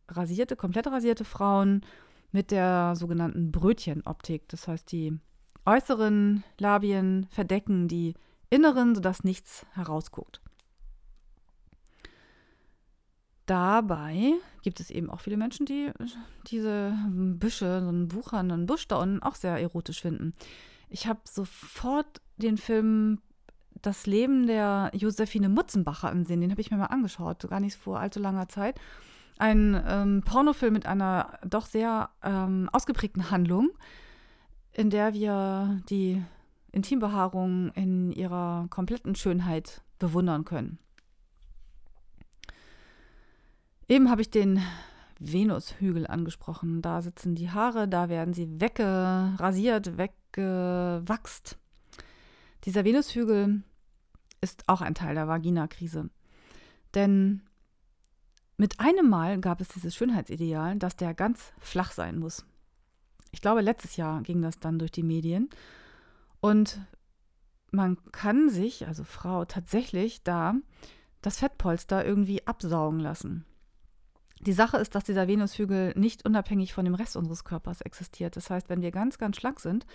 rasierte, 0.08 0.56
komplett 0.56 0.88
rasierte 0.88 1.24
Frauen 1.24 1.86
mit 2.32 2.50
der 2.50 2.94
sogenannten 2.96 3.50
Brötchenoptik. 3.50 4.46
Das 4.48 4.68
heißt, 4.68 4.92
die 4.92 5.18
äußeren 5.64 6.44
Labien 6.58 7.28
verdecken 7.30 7.88
die 7.88 8.12
inneren, 8.50 8.94
sodass 8.94 9.24
nichts 9.24 9.64
herausguckt. 9.72 10.42
Dabei 13.46 14.34
gibt 14.62 14.80
es 14.80 14.90
eben 14.90 15.08
auch 15.08 15.20
viele 15.20 15.36
Menschen, 15.36 15.66
die 15.66 15.92
diese 16.48 16.92
Büsche, 17.08 17.80
so 17.80 17.88
einen 17.88 18.12
wuchernden 18.12 18.66
Busch 18.66 18.88
da 18.88 18.96
unten 18.96 19.22
auch 19.22 19.36
sehr 19.36 19.56
erotisch 19.58 20.02
finden. 20.02 20.34
Ich 20.88 21.06
habe 21.06 21.20
sofort 21.24 22.20
den 22.36 22.58
Film 22.58 23.20
Das 23.82 24.06
Leben 24.06 24.46
der 24.46 24.90
Josephine 24.94 25.48
Mutzenbacher 25.48 26.10
im 26.10 26.24
Sinn. 26.24 26.40
Den 26.40 26.50
habe 26.50 26.60
ich 26.60 26.70
mir 26.72 26.76
mal 26.76 26.86
angeschaut, 26.86 27.46
gar 27.48 27.60
nicht 27.60 27.76
vor 27.76 28.00
allzu 28.00 28.18
langer 28.18 28.48
Zeit. 28.48 28.80
Ein 29.38 29.80
ähm, 29.86 30.22
Pornofilm 30.24 30.72
mit 30.72 30.86
einer 30.86 31.38
doch 31.46 31.66
sehr 31.66 32.08
ähm, 32.24 32.68
ausgeprägten 32.72 33.30
Handlung, 33.30 33.68
in 34.72 34.90
der 34.90 35.12
wir 35.14 35.82
die 35.88 36.22
Intimbehaarung 36.72 37.70
in 37.74 38.12
ihrer 38.12 38.66
kompletten 38.70 39.14
Schönheit 39.14 39.82
bewundern 39.98 40.44
können. 40.44 40.78
Eben 43.88 44.10
habe 44.10 44.20
ich 44.20 44.30
den 44.30 44.60
Venushügel 45.18 46.06
angesprochen. 46.06 46.82
Da 46.82 47.02
sitzen 47.02 47.34
die 47.34 47.50
Haare, 47.50 47.88
da 47.88 48.08
werden 48.08 48.34
sie 48.34 48.60
weggerasiert, 48.60 49.96
weggewachst. 49.96 51.56
Dieser 52.64 52.84
Venushügel 52.84 53.62
ist 54.40 54.64
auch 54.68 54.80
ein 54.80 54.94
Teil 54.94 55.14
der 55.14 55.28
Vaginakrise. 55.28 56.10
Denn 56.94 57.42
mit 58.56 58.80
einem 58.80 59.08
Mal 59.08 59.40
gab 59.40 59.60
es 59.60 59.68
dieses 59.68 59.94
Schönheitsideal, 59.94 60.76
dass 60.78 60.96
der 60.96 61.14
ganz 61.14 61.52
flach 61.58 61.92
sein 61.92 62.18
muss. 62.18 62.44
Ich 63.30 63.40
glaube, 63.40 63.60
letztes 63.60 63.96
Jahr 63.96 64.22
ging 64.22 64.42
das 64.42 64.58
dann 64.58 64.78
durch 64.78 64.90
die 64.90 65.02
Medien. 65.02 65.50
Und 66.40 66.80
man 67.70 67.98
kann 68.12 68.48
sich, 68.48 68.86
also 68.86 69.04
Frau, 69.04 69.44
tatsächlich 69.44 70.22
da 70.22 70.54
das 71.22 71.38
Fettpolster 71.38 72.04
irgendwie 72.04 72.46
absaugen 72.46 73.00
lassen. 73.00 73.44
Die 74.40 74.52
Sache 74.52 74.76
ist, 74.76 74.94
dass 74.94 75.04
dieser 75.04 75.28
Venushügel 75.28 75.92
nicht 75.96 76.24
unabhängig 76.26 76.72
von 76.74 76.84
dem 76.84 76.94
Rest 76.94 77.16
unseres 77.16 77.44
Körpers 77.44 77.80
existiert. 77.80 78.36
Das 78.36 78.50
heißt, 78.50 78.68
wenn 78.68 78.82
wir 78.82 78.90
ganz, 78.90 79.18
ganz 79.18 79.36
schlank 79.36 79.60
sind, 79.60 79.86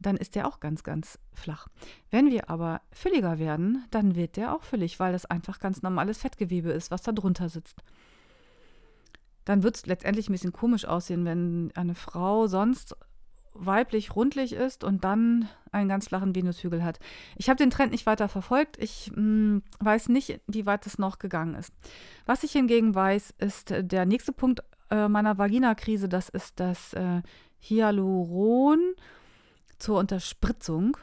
dann 0.00 0.16
ist 0.16 0.34
der 0.34 0.48
auch 0.48 0.60
ganz, 0.60 0.82
ganz 0.82 1.18
flach. 1.32 1.68
Wenn 2.10 2.30
wir 2.30 2.50
aber 2.50 2.80
fülliger 2.90 3.38
werden, 3.38 3.84
dann 3.90 4.16
wird 4.16 4.36
der 4.36 4.54
auch 4.54 4.62
füllig, 4.62 4.98
weil 4.98 5.12
das 5.12 5.26
einfach 5.26 5.60
ganz 5.60 5.82
normales 5.82 6.18
Fettgewebe 6.18 6.70
ist, 6.70 6.90
was 6.90 7.02
da 7.02 7.12
drunter 7.12 7.48
sitzt. 7.48 7.82
Dann 9.44 9.62
wird 9.62 9.76
es 9.76 9.86
letztendlich 9.86 10.28
ein 10.28 10.32
bisschen 10.32 10.52
komisch 10.52 10.86
aussehen, 10.86 11.24
wenn 11.24 11.70
eine 11.74 11.94
Frau 11.94 12.46
sonst 12.46 12.96
weiblich 13.54 14.14
rundlich 14.14 14.52
ist 14.52 14.84
und 14.84 15.04
dann 15.04 15.48
einen 15.72 15.88
ganz 15.88 16.08
flachen 16.08 16.34
Venushügel 16.34 16.84
hat. 16.84 16.98
Ich 17.36 17.48
habe 17.48 17.56
den 17.56 17.70
Trend 17.70 17.92
nicht 17.92 18.06
weiter 18.06 18.28
verfolgt. 18.28 18.76
Ich 18.82 19.10
mh, 19.10 19.16
hm, 19.16 19.62
weiß 19.80 20.08
nicht, 20.08 20.40
wie 20.46 20.66
weit 20.66 20.86
es 20.86 20.98
noch 20.98 21.18
gegangen 21.18 21.54
ist. 21.54 21.72
Was 22.26 22.44
ich 22.44 22.52
hingegen 22.52 22.94
weiß, 22.94 23.34
ist 23.38 23.70
äh, 23.70 23.84
der 23.84 24.06
nächste 24.06 24.32
Punkt 24.32 24.62
äh, 24.90 25.08
meiner 25.08 25.38
Vaginakrise. 25.38 26.08
Das 26.08 26.28
ist 26.28 26.60
das 26.60 26.92
äh, 26.94 27.22
Hyaluron 27.60 28.94
zur 29.78 29.98
Unterspritzung 29.98 30.96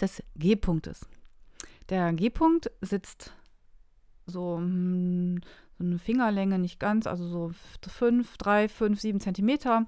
des 0.00 0.22
G-Punktes. 0.36 1.06
Der 1.88 2.12
G-Punkt 2.12 2.70
sitzt 2.80 3.32
so, 4.26 4.58
mh, 4.58 5.40
so 5.78 5.84
eine 5.84 5.98
Fingerlänge, 5.98 6.58
nicht 6.58 6.78
ganz, 6.78 7.06
also 7.06 7.26
so 7.26 7.50
5, 7.88 8.36
3, 8.36 8.68
5, 8.68 9.00
7 9.00 9.20
Zentimeter 9.20 9.86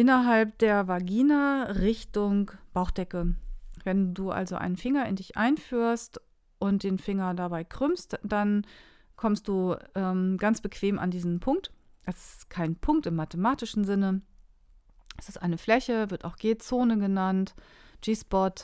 innerhalb 0.00 0.56
der 0.56 0.88
Vagina 0.88 1.64
Richtung 1.64 2.52
Bauchdecke. 2.72 3.34
Wenn 3.84 4.14
du 4.14 4.30
also 4.30 4.56
einen 4.56 4.78
Finger 4.78 5.04
in 5.06 5.16
dich 5.16 5.36
einführst 5.36 6.22
und 6.58 6.84
den 6.84 6.96
Finger 6.96 7.34
dabei 7.34 7.64
krümmst, 7.64 8.18
dann 8.22 8.66
kommst 9.16 9.46
du 9.46 9.76
ähm, 9.94 10.38
ganz 10.38 10.62
bequem 10.62 10.98
an 10.98 11.10
diesen 11.10 11.38
Punkt. 11.40 11.70
Es 12.06 12.16
ist 12.36 12.50
kein 12.50 12.76
Punkt 12.76 13.04
im 13.04 13.14
mathematischen 13.14 13.84
Sinne. 13.84 14.22
Es 15.18 15.28
ist 15.28 15.36
eine 15.36 15.58
Fläche, 15.58 16.10
wird 16.10 16.24
auch 16.24 16.36
G-Zone 16.36 16.96
genannt, 16.96 17.54
G-Spot. 18.00 18.54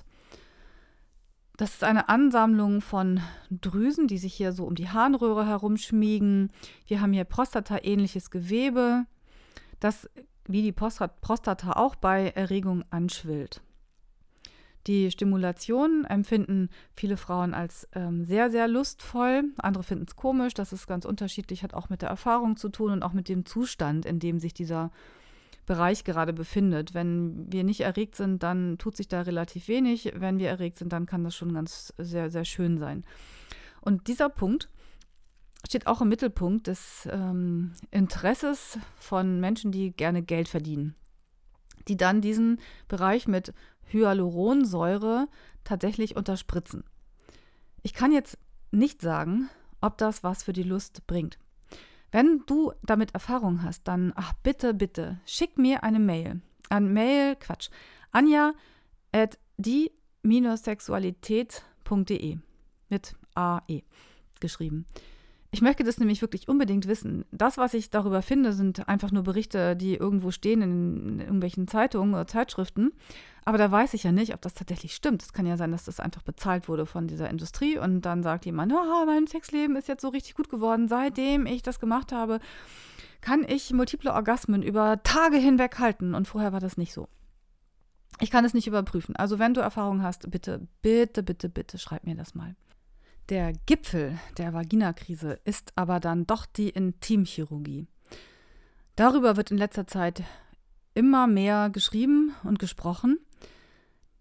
Das 1.59 1.75
ist 1.75 1.85
eine 1.85 2.09
Ansammlung 2.09 2.81
von 2.81 3.21
Drüsen, 3.51 4.09
die 4.09 4.17
sich 4.17 4.33
hier 4.33 4.53
so 4.53 4.65
um 4.65 4.75
die 4.75 4.89
Harnröhre 4.89 5.47
herumschmiegen. 5.47 6.51
Wir 6.87 7.03
haben 7.03 7.13
hier 7.13 7.25
Prostata-ähnliches 7.25 8.31
Gewebe. 8.31 9.05
Das 9.81 10.09
wie 10.49 10.63
die 10.63 10.73
Prostata 10.73 11.73
auch 11.73 11.95
bei 11.97 12.31
Erregung 12.31 12.85
anschwillt. 12.91 13.63
Die 14.87 15.11
Stimulation 15.11 16.05
empfinden 16.05 16.69
viele 16.95 17.17
Frauen 17.17 17.55
als 17.55 17.89
ähm, 17.93 18.25
sehr, 18.25 18.51
sehr 18.51 18.69
lustvoll. 18.69 19.45
Andere 19.59 19.83
finden 19.83 20.05
es 20.07 20.15
komisch. 20.15 20.55
Das 20.55 20.73
ist 20.73 20.87
ganz 20.87 21.05
unterschiedlich, 21.05 21.65
hat 21.65 21.75
auch 21.75 21.89
mit 21.89 22.03
der 22.03 22.09
Erfahrung 22.09 22.57
zu 22.57 22.69
tun 22.69 22.93
und 22.93 23.03
auch 23.03 23.13
mit 23.13 23.29
dem 23.29 23.45
Zustand, 23.45 24.07
in 24.07 24.21
dem 24.21 24.39
sich 24.39 24.55
dieser 24.55 24.93
Bereich 25.67 26.05
gerade 26.05 26.33
befindet. 26.33 26.95
Wenn 26.95 27.51
wir 27.53 27.65
nicht 27.65 27.81
erregt 27.81 28.15
sind, 28.15 28.45
dann 28.45 28.79
tut 28.79 28.97
sich 28.97 29.09
da 29.09 29.23
relativ 29.23 29.67
wenig. 29.67 30.13
Wenn 30.15 30.39
wir 30.39 30.49
erregt 30.49 30.79
sind, 30.79 30.93
dann 30.93 31.07
kann 31.07 31.25
das 31.25 31.35
schon 31.35 31.53
ganz 31.53 31.93
sehr, 31.99 32.31
sehr 32.31 32.45
schön 32.45 32.79
sein. 32.79 33.05
Und 33.81 34.07
dieser 34.07 34.29
Punkt 34.29 34.69
steht 35.67 35.87
auch 35.87 36.01
im 36.01 36.09
Mittelpunkt 36.09 36.69
des 36.69 37.07
ähm, 37.11 37.73
Interesses 37.91 38.79
von 38.97 39.41
Menschen, 39.41 39.73
die 39.73 39.93
gerne 39.93 40.23
Geld 40.23 40.49
verdienen, 40.49 40.95
die 41.89 41.97
dann 41.97 42.21
diesen 42.21 42.61
Bereich 42.89 43.27
mit 43.29 43.55
Hyaluronsäure 43.89 45.29
tatsächlich 45.65 46.17
unterspritzen. 46.17 46.85
Ich 47.83 47.95
kann 47.95 48.13
jetzt 48.13 48.39
nicht 48.71 49.03
sagen, 49.03 49.49
ob 49.81 49.97
das 49.99 50.23
was 50.25 50.45
für 50.45 50.53
die 50.53 50.63
Lust 50.63 51.07
bringt. 51.07 51.39
Wenn 52.13 52.45
du 52.47 52.73
damit 52.83 53.15
Erfahrung 53.15 53.63
hast, 53.63 53.89
dann 53.89 54.13
ach 54.17 54.35
bitte, 54.43 54.75
bitte, 54.75 55.19
schick 55.27 55.57
mir 55.59 55.83
eine 55.85 55.99
Mail. 55.99 56.41
An 56.69 56.93
Mail, 56.93 57.37
Quatsch, 57.37 57.71
anja 58.11 58.53
at 59.13 59.39
die-sexualität.de 59.57 62.39
mit 62.89 63.17
AE 63.35 63.83
geschrieben. 64.41 64.87
Ich 65.51 65.63
möchte 65.63 65.85
das 65.85 65.99
nämlich 65.99 66.23
wirklich 66.23 66.49
unbedingt 66.49 66.89
wissen. 66.89 67.25
Das, 67.31 67.57
was 67.57 67.75
ich 67.75 67.91
darüber 67.91 68.21
finde, 68.23 68.53
sind 68.53 68.89
einfach 68.89 69.13
nur 69.13 69.23
Berichte, 69.23 69.77
die 69.77 69.95
irgendwo 69.95 70.31
stehen 70.31 70.63
in 70.63 71.21
irgendwelchen 71.21 71.69
Zeitungen 71.69 72.15
oder 72.15 72.27
Zeitschriften. 72.27 72.93
Aber 73.45 73.59
da 73.59 73.71
weiß 73.71 73.95
ich 73.95 74.03
ja 74.03 74.11
nicht, 74.11 74.35
ob 74.35 74.43
das 74.43 74.55
tatsächlich 74.55 74.95
stimmt. 74.95 75.23
Es 75.23 75.33
kann 75.33 75.47
ja 75.47 75.57
sein, 75.57 75.71
dass 75.71 75.85
das 75.85 76.01
einfach 76.01 76.23
bezahlt 76.23 76.69
wurde 76.69 76.85
von 76.85 77.07
dieser 77.07 77.31
Industrie 77.31 77.79
und 77.79 78.03
dann 78.03 78.25
sagt 78.25 78.45
jemand, 78.45 78.73
oh, 78.73 79.07
mein 79.07 79.29
Sexleben 79.29 79.77
ist 79.77 79.87
jetzt 79.89 80.03
so 80.03 80.09
richtig 80.09 80.35
gut 80.35 80.49
geworden, 80.49 80.89
seitdem 80.89 81.47
ich 81.47 81.63
das 81.63 81.79
gemacht 81.79 82.11
habe, 82.11 82.41
kann 83.21 83.45
ich 83.49 83.73
multiple 83.73 84.13
Orgasmen 84.13 84.63
über 84.63 85.03
Tage 85.05 85.37
hinweg 85.37 85.79
halten 85.79 86.15
und 86.15 86.27
vorher 86.27 86.53
war 86.53 86.61
das 86.61 86.77
nicht 86.77 86.93
so. 86.93 87.09
Ich 88.21 88.31
kann 88.31 88.45
es 88.45 88.55
nicht 88.55 88.67
überprüfen. 88.67 89.15
Also 89.15 89.39
wenn 89.39 89.55
du 89.55 89.61
Erfahrung 89.61 90.03
hast, 90.03 90.31
bitte, 90.31 90.67
bitte, 90.83 91.23
bitte, 91.23 91.49
bitte 91.49 91.79
schreib 91.79 92.05
mir 92.05 92.17
das 92.17 92.35
mal. 92.35 92.57
Der 93.29 93.53
Gipfel 93.67 94.19
der 94.39 94.55
Vaginakrise 94.55 95.41
ist 95.45 95.73
aber 95.75 95.99
dann 95.99 96.27
doch 96.27 96.47
die 96.47 96.71
Intimchirurgie. 96.71 97.89
Darüber 98.95 99.37
wird 99.37 99.51
in 99.51 99.59
letzter 99.59 99.89
Zeit 99.89 100.23
immer 100.95 101.27
mehr 101.27 101.69
geschrieben 101.71 102.35
und 102.45 102.61
gesprochen. 102.61 103.19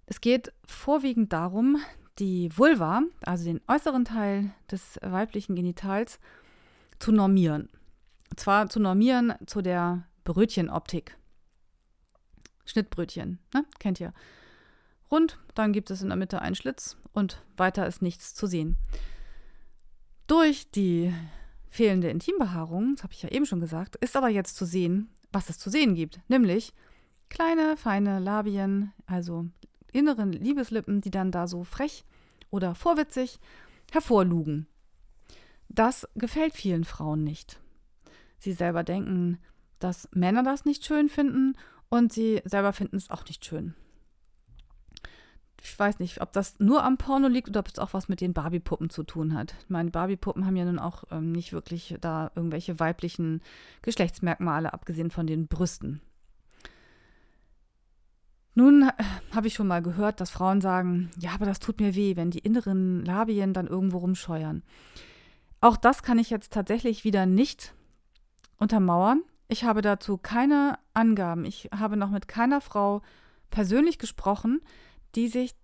Es 0.07 0.21
geht 0.21 0.51
vorwiegend 0.65 1.33
darum, 1.33 1.77
die 2.17 2.49
Vulva, 2.57 3.03
also 3.21 3.45
den 3.45 3.61
äußeren 3.67 4.05
Teil 4.05 4.51
des 4.71 4.97
weiblichen 5.01 5.55
Genitals, 5.55 6.19
zu 6.97 7.11
normieren. 7.11 7.69
Und 8.31 8.39
zwar 8.39 8.69
zu 8.69 8.79
normieren 8.79 9.35
zu 9.45 9.61
der 9.61 10.07
Brötchenoptik. 10.23 11.15
Schnittbrötchen, 12.65 13.39
ne? 13.53 13.65
kennt 13.77 13.99
ihr. 13.99 14.13
Rund, 15.11 15.39
dann 15.53 15.73
gibt 15.73 15.91
es 15.91 16.01
in 16.01 16.09
der 16.09 16.17
Mitte 16.17 16.41
einen 16.41 16.55
Schlitz 16.55 16.97
und 17.13 17.43
weiter 17.57 17.87
ist 17.87 18.01
nichts 18.01 18.33
zu 18.33 18.47
sehen. 18.47 18.77
Durch 20.27 20.69
die 20.71 21.13
fehlende 21.69 22.09
Intimbehaarung, 22.09 22.95
das 22.95 23.03
habe 23.03 23.13
ich 23.13 23.21
ja 23.21 23.29
eben 23.29 23.45
schon 23.45 23.59
gesagt, 23.59 23.95
ist 23.97 24.15
aber 24.15 24.29
jetzt 24.29 24.55
zu 24.55 24.65
sehen, 24.65 25.09
was 25.31 25.49
es 25.49 25.59
zu 25.59 25.69
sehen 25.69 25.93
gibt, 25.95 26.19
nämlich 26.27 26.73
kleine, 27.29 27.77
feine 27.77 28.19
Labien, 28.19 28.93
also 29.05 29.45
inneren 29.91 30.31
Liebeslippen, 30.31 31.01
die 31.01 31.11
dann 31.11 31.31
da 31.31 31.47
so 31.47 31.63
frech 31.63 32.05
oder 32.49 32.75
vorwitzig 32.75 33.39
hervorlugen. 33.91 34.67
Das 35.69 36.07
gefällt 36.15 36.53
vielen 36.53 36.85
Frauen 36.85 37.23
nicht. 37.23 37.59
Sie 38.37 38.53
selber 38.53 38.83
denken, 38.83 39.39
dass 39.79 40.09
Männer 40.11 40.43
das 40.43 40.65
nicht 40.65 40.85
schön 40.85 41.09
finden 41.09 41.57
und 41.89 42.13
sie 42.13 42.41
selber 42.45 42.73
finden 42.73 42.97
es 42.97 43.09
auch 43.09 43.25
nicht 43.25 43.45
schön. 43.45 43.75
Ich 45.65 45.79
weiß 45.79 45.97
nicht, 45.97 46.21
ob 46.21 46.31
das 46.31 46.59
nur 46.59 46.83
am 46.83 46.97
Porno 46.97 47.27
liegt 47.27 47.49
oder 47.49 47.61
ob 47.61 47.67
es 47.67 47.79
auch 47.79 47.95
was 47.95 48.07
mit 48.07 48.21
den 48.21 48.33
Barbie-Puppen 48.33 48.91
zu 48.91 49.01
tun 49.01 49.33
hat. 49.33 49.55
Meine 49.67 49.89
Barbie-Puppen 49.89 50.45
haben 50.45 50.55
ja 50.55 50.63
nun 50.63 50.77
auch 50.77 51.05
ähm, 51.09 51.31
nicht 51.31 51.53
wirklich 51.53 51.97
da 52.01 52.29
irgendwelche 52.35 52.79
weiblichen 52.79 53.41
Geschlechtsmerkmale, 53.81 54.73
abgesehen 54.73 55.09
von 55.09 55.25
den 55.25 55.47
Brüsten. 55.47 56.01
Nun 58.53 58.83
äh, 58.83 59.03
habe 59.33 59.47
ich 59.47 59.55
schon 59.55 59.65
mal 59.65 59.81
gehört, 59.81 60.21
dass 60.21 60.29
Frauen 60.29 60.61
sagen, 60.61 61.09
ja, 61.17 61.31
aber 61.31 61.47
das 61.47 61.59
tut 61.59 61.79
mir 61.81 61.95
weh, 61.95 62.15
wenn 62.15 62.29
die 62.29 62.39
inneren 62.39 63.03
Labien 63.03 63.51
dann 63.53 63.65
irgendwo 63.65 63.97
rumscheuern. 63.97 64.61
Auch 65.61 65.77
das 65.77 66.03
kann 66.03 66.19
ich 66.19 66.29
jetzt 66.29 66.53
tatsächlich 66.53 67.03
wieder 67.05 67.25
nicht 67.25 67.73
untermauern. 68.59 69.23
Ich 69.47 69.63
habe 69.63 69.81
dazu 69.81 70.17
keine 70.17 70.77
Angaben. 70.93 71.43
Ich 71.43 71.69
habe 71.75 71.97
noch 71.97 72.11
mit 72.11 72.27
keiner 72.27 72.61
Frau 72.61 73.01
persönlich 73.49 73.97
gesprochen, 73.97 74.61
die 75.15 75.27
sich 75.27 75.55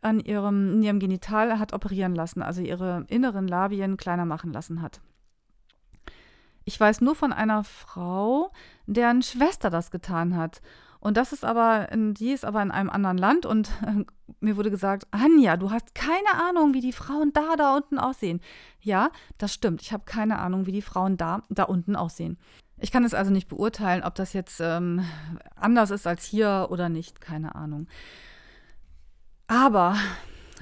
an 0.00 0.20
ihrem, 0.20 0.74
in 0.74 0.82
ihrem 0.82 0.98
Genital 0.98 1.58
hat 1.58 1.72
operieren 1.72 2.14
lassen, 2.14 2.42
also 2.42 2.62
ihre 2.62 3.04
inneren 3.08 3.48
Labien 3.48 3.96
kleiner 3.96 4.24
machen 4.24 4.52
lassen 4.52 4.82
hat. 4.82 5.00
Ich 6.64 6.78
weiß 6.78 7.00
nur 7.00 7.14
von 7.14 7.32
einer 7.32 7.64
Frau, 7.64 8.50
deren 8.86 9.22
Schwester 9.22 9.70
das 9.70 9.90
getan 9.90 10.36
hat. 10.36 10.62
Und 10.98 11.16
das 11.16 11.32
ist 11.32 11.44
aber, 11.44 11.88
die 11.94 12.32
ist 12.32 12.44
aber 12.44 12.62
in 12.62 12.72
einem 12.72 12.90
anderen 12.90 13.18
Land 13.18 13.46
und 13.46 13.70
äh, 13.86 14.04
mir 14.40 14.56
wurde 14.56 14.70
gesagt, 14.70 15.06
Anja, 15.12 15.56
du 15.56 15.70
hast 15.70 15.94
keine 15.94 16.34
Ahnung, 16.34 16.74
wie 16.74 16.80
die 16.80 16.92
Frauen 16.92 17.32
da, 17.32 17.54
da 17.56 17.76
unten 17.76 17.98
aussehen. 17.98 18.40
Ja, 18.80 19.10
das 19.38 19.54
stimmt. 19.54 19.82
Ich 19.82 19.92
habe 19.92 20.04
keine 20.04 20.40
Ahnung, 20.40 20.66
wie 20.66 20.72
die 20.72 20.82
Frauen 20.82 21.16
da, 21.16 21.42
da 21.48 21.64
unten 21.64 21.94
aussehen. 21.94 22.38
Ich 22.78 22.90
kann 22.90 23.04
es 23.04 23.14
also 23.14 23.30
nicht 23.30 23.48
beurteilen, 23.48 24.02
ob 24.02 24.16
das 24.16 24.32
jetzt 24.32 24.60
ähm, 24.60 25.04
anders 25.54 25.90
ist 25.90 26.06
als 26.06 26.24
hier 26.24 26.66
oder 26.70 26.88
nicht. 26.88 27.20
Keine 27.20 27.54
Ahnung. 27.54 27.86
Aber 29.46 29.96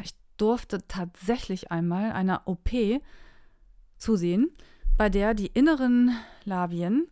ich 0.02 0.10
durfte 0.36 0.86
tatsächlich 0.86 1.70
einmal 1.70 2.12
einer 2.12 2.42
OP 2.46 2.70
zusehen, 3.98 4.50
bei 4.96 5.08
der 5.08 5.34
die 5.34 5.46
inneren 5.46 6.16
Labien, 6.44 7.06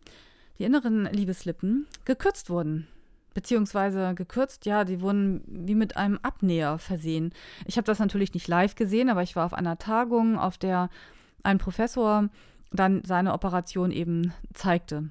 die 0.59 0.63
inneren 0.63 1.05
Liebeslippen 1.05 1.87
gekürzt 2.05 2.49
wurden. 2.49 2.87
Beziehungsweise 3.33 4.13
gekürzt, 4.13 4.67
ja, 4.67 4.83
die 4.83 5.01
wurden 5.01 5.43
wie 5.47 5.73
mit 5.73 5.97
einem 5.97 6.19
Abnäher 6.21 6.77
versehen. 6.77 7.33
Ich 7.65 7.77
habe 7.77 7.85
das 7.85 7.97
natürlich 7.97 8.33
nicht 8.35 8.47
live 8.47 8.75
gesehen, 8.75 9.09
aber 9.09 9.23
ich 9.23 9.35
war 9.35 9.45
auf 9.45 9.55
einer 9.55 9.79
Tagung, 9.79 10.37
auf 10.37 10.59
der 10.59 10.89
ein 11.41 11.57
Professor 11.57 12.29
dann 12.71 13.03
seine 13.03 13.33
Operation 13.33 13.91
eben 13.91 14.33
zeigte. 14.53 15.09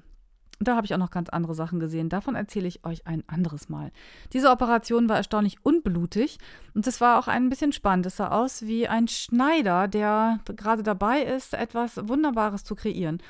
Und 0.63 0.69
da 0.69 0.77
habe 0.77 0.85
ich 0.85 0.93
auch 0.93 0.97
noch 0.97 1.11
ganz 1.11 1.27
andere 1.27 1.55
Sachen 1.55 1.81
gesehen. 1.81 2.07
Davon 2.07 2.35
erzähle 2.35 2.69
ich 2.69 2.85
euch 2.85 3.05
ein 3.05 3.21
anderes 3.27 3.67
Mal. 3.67 3.91
Diese 4.31 4.49
Operation 4.49 5.09
war 5.09 5.17
erstaunlich 5.17 5.57
unblutig 5.63 6.37
und 6.73 6.87
es 6.87 7.01
war 7.01 7.19
auch 7.19 7.27
ein 7.27 7.49
bisschen 7.49 7.73
spannend. 7.73 8.05
Es 8.05 8.15
sah 8.15 8.29
aus 8.29 8.61
wie 8.61 8.87
ein 8.87 9.09
Schneider, 9.09 9.89
der 9.89 10.39
gerade 10.45 10.81
dabei 10.81 11.21
ist, 11.21 11.53
etwas 11.53 12.07
Wunderbares 12.07 12.63
zu 12.63 12.75
kreieren. 12.75 13.21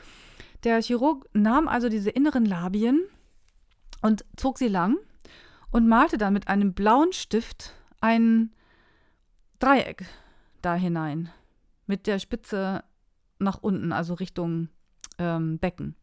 Der 0.64 0.80
Chirurg 0.80 1.28
nahm 1.34 1.68
also 1.68 1.90
diese 1.90 2.12
inneren 2.12 2.46
Labien 2.46 3.02
und 4.04 4.24
zog 4.38 4.60
sie 4.60 4.68
lang 4.68 4.98
und 5.72 5.88
malte 5.88 6.20
dann 6.20 6.34
mit 6.34 6.50
einem 6.50 6.76
blauen 6.76 7.14
Stift 7.14 7.74
ein 8.00 8.52
Dreieck 9.58 10.06
da 10.62 10.76
hinein. 10.76 11.32
Mit 11.88 12.06
der 12.06 12.20
Spitze 12.20 12.84
nach 13.40 13.58
unten, 13.60 13.92
also 13.92 14.14
Richtung 14.14 14.70
ähm, 15.18 15.58
Becken. 15.58 15.96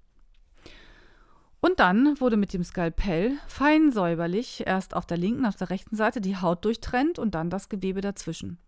Und 1.60 1.78
dann 1.78 2.18
wurde 2.20 2.36
mit 2.36 2.52
dem 2.54 2.64
Skalpell 2.64 3.36
fein 3.46 3.92
säuberlich 3.92 4.66
erst 4.66 4.94
auf 4.94 5.04
der 5.06 5.18
linken, 5.18 5.44
auf 5.44 5.56
der 5.56 5.70
rechten 5.70 5.94
Seite 5.94 6.20
die 6.20 6.38
Haut 6.38 6.64
durchtrennt 6.64 7.18
und 7.18 7.34
dann 7.34 7.50
das 7.50 7.68
Gewebe 7.68 8.00
dazwischen. 8.00 8.58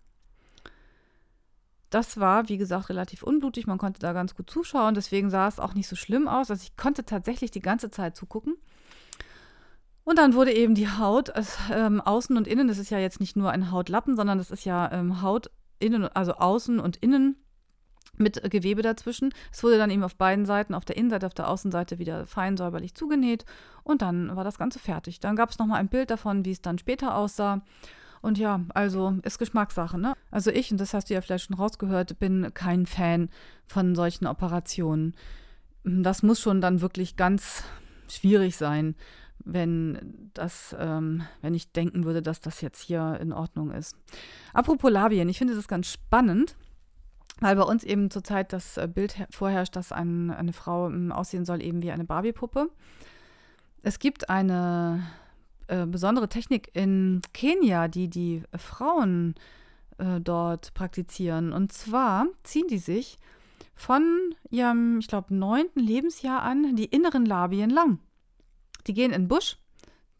Das 1.88 2.18
war, 2.18 2.48
wie 2.48 2.58
gesagt, 2.58 2.88
relativ 2.88 3.22
unblutig. 3.22 3.66
Man 3.66 3.78
konnte 3.78 4.00
da 4.00 4.12
ganz 4.12 4.34
gut 4.34 4.48
zuschauen. 4.48 4.94
Deswegen 4.94 5.30
sah 5.30 5.48
es 5.48 5.60
auch 5.60 5.74
nicht 5.74 5.88
so 5.88 5.96
schlimm 5.96 6.28
aus. 6.28 6.50
Also 6.50 6.62
ich 6.62 6.76
konnte 6.76 7.04
tatsächlich 7.04 7.50
die 7.50 7.60
ganze 7.60 7.90
Zeit 7.90 8.16
zugucken. 8.16 8.56
Und 10.04 10.18
dann 10.18 10.34
wurde 10.34 10.52
eben 10.52 10.74
die 10.74 10.88
Haut, 10.88 11.32
ähm, 11.70 12.00
außen 12.00 12.36
und 12.36 12.48
innen, 12.48 12.66
das 12.66 12.78
ist 12.78 12.90
ja 12.90 12.98
jetzt 12.98 13.20
nicht 13.20 13.36
nur 13.36 13.50
ein 13.50 13.70
Hautlappen, 13.70 14.16
sondern 14.16 14.38
das 14.38 14.50
ist 14.50 14.64
ja 14.64 14.90
ähm, 14.90 15.22
Haut 15.22 15.50
innen, 15.78 16.04
also 16.08 16.32
außen 16.32 16.80
und 16.80 16.96
innen 16.96 17.36
mit 18.18 18.50
Gewebe 18.50 18.82
dazwischen. 18.82 19.32
Es 19.50 19.62
wurde 19.62 19.78
dann 19.78 19.90
eben 19.90 20.04
auf 20.04 20.16
beiden 20.16 20.46
Seiten, 20.46 20.74
auf 20.74 20.84
der 20.84 20.96
Innenseite, 20.96 21.26
auf 21.26 21.34
der 21.34 21.48
Außenseite 21.48 21.98
wieder 21.98 22.26
fein 22.26 22.56
säuberlich 22.56 22.94
zugenäht 22.94 23.44
und 23.84 24.02
dann 24.02 24.34
war 24.36 24.44
das 24.44 24.58
Ganze 24.58 24.78
fertig. 24.78 25.20
Dann 25.20 25.36
gab 25.36 25.50
es 25.50 25.58
nochmal 25.58 25.80
ein 25.80 25.88
Bild 25.88 26.10
davon, 26.10 26.44
wie 26.44 26.52
es 26.52 26.62
dann 26.62 26.78
später 26.78 27.16
aussah. 27.16 27.62
Und 28.20 28.38
ja, 28.38 28.60
also 28.72 29.16
ist 29.24 29.38
Geschmackssache, 29.38 29.98
ne? 29.98 30.14
Also 30.30 30.50
ich, 30.50 30.70
und 30.70 30.80
das 30.80 30.94
hast 30.94 31.10
du 31.10 31.14
ja 31.14 31.20
vielleicht 31.20 31.46
schon 31.46 31.56
rausgehört, 31.56 32.20
bin 32.20 32.54
kein 32.54 32.86
Fan 32.86 33.30
von 33.66 33.96
solchen 33.96 34.26
Operationen. 34.26 35.14
Das 35.82 36.22
muss 36.22 36.40
schon 36.40 36.60
dann 36.60 36.80
wirklich 36.80 37.16
ganz 37.16 37.64
schwierig 38.08 38.56
sein, 38.56 38.94
wenn 39.44 40.30
das, 40.34 40.76
ähm, 40.78 41.24
wenn 41.40 41.54
ich 41.54 41.72
denken 41.72 42.04
würde, 42.04 42.22
dass 42.22 42.40
das 42.40 42.60
jetzt 42.60 42.82
hier 42.82 43.18
in 43.20 43.32
Ordnung 43.32 43.72
ist. 43.72 43.96
Apropos 44.52 44.92
Labien, 44.92 45.28
ich 45.28 45.38
finde 45.38 45.56
das 45.56 45.66
ganz 45.66 45.88
spannend 45.88 46.54
weil 47.40 47.56
bei 47.56 47.62
uns 47.62 47.84
eben 47.84 48.10
zurzeit 48.10 48.52
das 48.52 48.76
äh, 48.76 48.88
Bild 48.92 49.16
vorherrscht, 49.30 49.76
dass 49.76 49.92
ein, 49.92 50.30
eine 50.30 50.52
Frau 50.52 50.88
ähm, 50.88 51.12
aussehen 51.12 51.44
soll 51.44 51.62
eben 51.62 51.82
wie 51.82 51.90
eine 51.90 52.04
Barbie-Puppe. 52.04 52.70
Es 53.82 53.98
gibt 53.98 54.30
eine 54.30 55.06
äh, 55.66 55.86
besondere 55.86 56.28
Technik 56.28 56.70
in 56.74 57.20
Kenia, 57.32 57.88
die 57.88 58.08
die 58.08 58.42
Frauen 58.56 59.34
äh, 59.98 60.20
dort 60.20 60.74
praktizieren. 60.74 61.52
Und 61.52 61.72
zwar 61.72 62.26
ziehen 62.42 62.66
die 62.68 62.78
sich 62.78 63.18
von 63.74 64.34
ihrem, 64.50 64.98
ich 64.98 65.08
glaube, 65.08 65.34
neunten 65.34 65.80
Lebensjahr 65.80 66.42
an 66.42 66.76
die 66.76 66.84
inneren 66.84 67.26
Labien 67.26 67.70
lang. 67.70 67.98
Die 68.86 68.94
gehen 68.94 69.12
in 69.12 69.22
den 69.22 69.28
Busch 69.28 69.56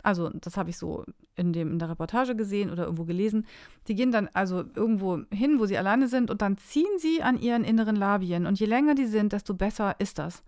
also 0.03 0.31
das 0.31 0.57
habe 0.57 0.71
ich 0.71 0.79
so 0.79 1.05
in, 1.37 1.53
dem, 1.53 1.73
in 1.73 1.79
der 1.79 1.91
Reportage 1.91 2.35
gesehen 2.35 2.71
oder 2.71 2.85
irgendwo 2.85 3.05
gelesen, 3.05 3.47
die 3.89 3.95
gehen 3.95 4.13
dann 4.13 4.29
also 4.35 4.65
irgendwo 4.75 5.21
hin, 5.31 5.59
wo 5.59 5.67
sie 5.67 5.79
alleine 5.79 6.09
sind 6.09 6.31
und 6.31 6.43
dann 6.43 6.59
ziehen 6.59 6.99
sie 6.99 7.23
an 7.23 7.39
ihren 7.39 7.65
inneren 7.65 7.97
Labien. 7.97 8.47
Und 8.47 8.59
je 8.59 8.67
länger 8.67 8.95
die 8.95 9.07
sind, 9.07 9.33
desto 9.33 9.55
besser 9.55 9.95
ist 9.99 10.19
das. 10.19 10.43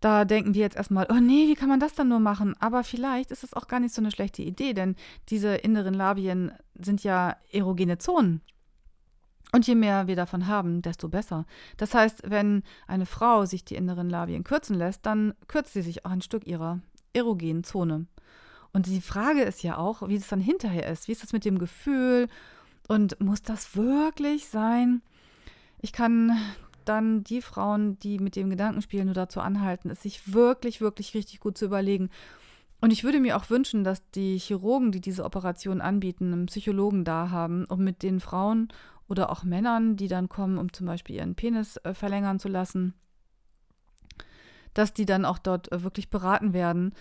Da 0.00 0.24
denken 0.24 0.54
wir 0.54 0.60
jetzt 0.60 0.76
erstmal, 0.76 1.06
oh 1.10 1.20
nee, 1.20 1.48
wie 1.48 1.54
kann 1.54 1.68
man 1.68 1.80
das 1.80 1.94
dann 1.94 2.08
nur 2.08 2.20
machen? 2.20 2.54
Aber 2.60 2.84
vielleicht 2.84 3.30
ist 3.30 3.44
es 3.44 3.54
auch 3.54 3.66
gar 3.66 3.80
nicht 3.80 3.94
so 3.94 4.02
eine 4.02 4.10
schlechte 4.10 4.42
Idee, 4.42 4.74
denn 4.74 4.94
diese 5.30 5.54
inneren 5.54 5.94
Labien 5.94 6.52
sind 6.74 7.02
ja 7.02 7.36
erogene 7.50 7.98
Zonen. 7.98 8.42
Und 9.52 9.66
je 9.66 9.74
mehr 9.74 10.06
wir 10.06 10.16
davon 10.16 10.48
haben, 10.48 10.82
desto 10.82 11.08
besser. 11.08 11.46
Das 11.76 11.94
heißt, 11.94 12.30
wenn 12.30 12.62
eine 12.86 13.06
Frau 13.06 13.46
sich 13.46 13.64
die 13.64 13.76
inneren 13.76 14.10
Labien 14.10 14.44
kürzen 14.44 14.76
lässt, 14.76 15.06
dann 15.06 15.34
kürzt 15.48 15.72
sie 15.72 15.82
sich 15.82 16.04
auch 16.04 16.10
ein 16.10 16.20
Stück 16.20 16.46
ihrer 16.46 16.80
erogenen 17.16 17.64
Zone. 17.64 18.06
Und 18.72 18.86
die 18.86 19.00
Frage 19.00 19.42
ist 19.42 19.62
ja 19.62 19.78
auch, 19.78 20.06
wie 20.08 20.16
es 20.16 20.28
dann 20.28 20.40
hinterher 20.40 20.88
ist. 20.90 21.08
Wie 21.08 21.12
ist 21.12 21.22
das 21.22 21.32
mit 21.32 21.44
dem 21.44 21.58
Gefühl? 21.58 22.28
Und 22.88 23.18
muss 23.20 23.42
das 23.42 23.74
wirklich 23.74 24.48
sein? 24.48 25.02
Ich 25.80 25.92
kann 25.92 26.38
dann 26.84 27.24
die 27.24 27.42
Frauen, 27.42 27.98
die 27.98 28.18
mit 28.18 28.36
dem 28.36 28.50
Gedanken 28.50 28.82
spielen, 28.82 29.06
nur 29.06 29.14
dazu 29.14 29.40
anhalten, 29.40 29.90
es 29.90 30.02
sich 30.02 30.32
wirklich, 30.32 30.80
wirklich 30.80 31.14
richtig 31.14 31.40
gut 31.40 31.58
zu 31.58 31.64
überlegen. 31.64 32.10
Und 32.80 32.92
ich 32.92 33.02
würde 33.02 33.20
mir 33.20 33.36
auch 33.36 33.50
wünschen, 33.50 33.82
dass 33.82 34.08
die 34.10 34.38
Chirurgen, 34.38 34.92
die 34.92 35.00
diese 35.00 35.24
Operation 35.24 35.80
anbieten, 35.80 36.32
einen 36.32 36.46
Psychologen 36.46 37.04
da 37.04 37.30
haben, 37.30 37.64
um 37.64 37.82
mit 37.82 38.02
den 38.02 38.20
Frauen 38.20 38.68
oder 39.08 39.30
auch 39.30 39.42
Männern, 39.42 39.96
die 39.96 40.08
dann 40.08 40.28
kommen, 40.28 40.58
um 40.58 40.72
zum 40.72 40.86
Beispiel 40.86 41.16
ihren 41.16 41.34
Penis 41.34 41.78
äh, 41.78 41.94
verlängern 41.94 42.38
zu 42.38 42.48
lassen, 42.48 42.94
dass 44.76 44.92
die 44.92 45.06
dann 45.06 45.24
auch 45.24 45.38
dort 45.38 45.72
äh, 45.72 45.82
wirklich 45.82 46.10
beraten 46.10 46.52
werden 46.52 46.92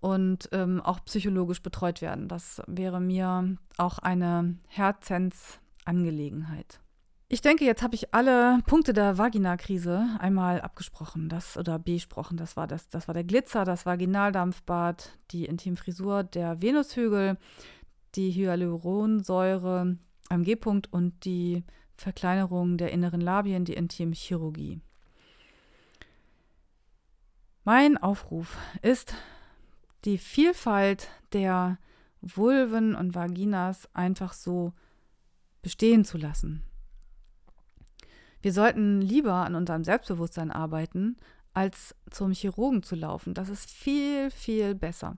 und 0.00 0.48
ähm, 0.52 0.80
auch 0.80 1.04
psychologisch 1.04 1.62
betreut 1.62 2.02
werden. 2.02 2.28
Das 2.28 2.60
wäre 2.66 3.00
mir 3.00 3.56
auch 3.78 4.00
eine 4.00 4.58
Herzensangelegenheit. 4.68 6.80
Ich 7.28 7.40
denke, 7.40 7.64
jetzt 7.64 7.82
habe 7.82 7.94
ich 7.94 8.12
alle 8.12 8.58
Punkte 8.66 8.92
der 8.92 9.16
Vaginakrise 9.16 10.08
einmal 10.18 10.60
abgesprochen, 10.60 11.28
das 11.28 11.56
oder 11.56 11.78
besprochen. 11.78 12.36
Das 12.36 12.56
war 12.56 12.66
das, 12.66 12.88
das 12.88 13.08
war 13.08 13.14
der 13.14 13.24
Glitzer, 13.24 13.64
das 13.64 13.86
Vaginaldampfbad, 13.86 15.18
die 15.30 15.46
Intimfrisur, 15.46 16.22
der 16.22 16.60
Venushügel, 16.60 17.38
die 18.14 18.30
Hyaluronsäure 18.30 19.96
am 20.28 20.42
G-Punkt 20.42 20.92
und 20.92 21.24
die 21.24 21.64
Verkleinerung 21.96 22.76
der 22.76 22.92
inneren 22.92 23.20
Labien, 23.20 23.64
die 23.64 23.74
Intimchirurgie. 23.74 24.80
Mein 27.64 27.96
Aufruf 27.96 28.58
ist, 28.82 29.14
die 30.04 30.18
Vielfalt 30.18 31.08
der 31.32 31.78
Vulven 32.20 32.94
und 32.94 33.14
Vaginas 33.14 33.88
einfach 33.94 34.34
so 34.34 34.74
bestehen 35.62 36.04
zu 36.04 36.18
lassen. 36.18 36.62
Wir 38.42 38.52
sollten 38.52 39.00
lieber 39.00 39.32
an 39.32 39.54
unserem 39.54 39.82
Selbstbewusstsein 39.82 40.50
arbeiten, 40.50 41.16
als 41.54 41.94
zum 42.10 42.32
Chirurgen 42.32 42.82
zu 42.82 42.96
laufen. 42.96 43.32
Das 43.32 43.48
ist 43.48 43.70
viel, 43.70 44.30
viel 44.30 44.74
besser. 44.74 45.16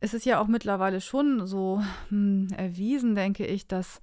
Es 0.00 0.12
ist 0.12 0.26
ja 0.26 0.40
auch 0.40 0.48
mittlerweile 0.48 1.00
schon 1.00 1.46
so 1.46 1.82
hm, 2.10 2.48
erwiesen, 2.54 3.14
denke 3.14 3.46
ich, 3.46 3.66
dass 3.66 4.02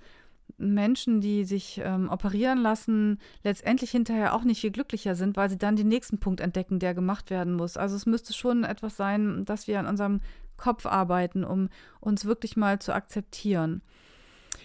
Menschen, 0.57 1.21
die 1.21 1.43
sich 1.43 1.81
ähm, 1.83 2.09
operieren 2.09 2.59
lassen, 2.59 3.19
letztendlich 3.43 3.91
hinterher 3.91 4.33
auch 4.33 4.43
nicht 4.43 4.61
viel 4.61 4.71
glücklicher 4.71 5.15
sind, 5.15 5.37
weil 5.37 5.49
sie 5.49 5.57
dann 5.57 5.75
den 5.75 5.87
nächsten 5.87 6.19
Punkt 6.19 6.41
entdecken, 6.41 6.79
der 6.79 6.93
gemacht 6.93 7.29
werden 7.29 7.53
muss. 7.53 7.77
Also 7.77 7.95
es 7.95 8.05
müsste 8.05 8.33
schon 8.33 8.63
etwas 8.63 8.97
sein, 8.97 9.45
dass 9.45 9.67
wir 9.67 9.79
an 9.79 9.87
unserem 9.87 10.21
Kopf 10.57 10.85
arbeiten, 10.85 11.43
um 11.43 11.69
uns 11.99 12.25
wirklich 12.25 12.55
mal 12.55 12.79
zu 12.79 12.93
akzeptieren. 12.93 13.81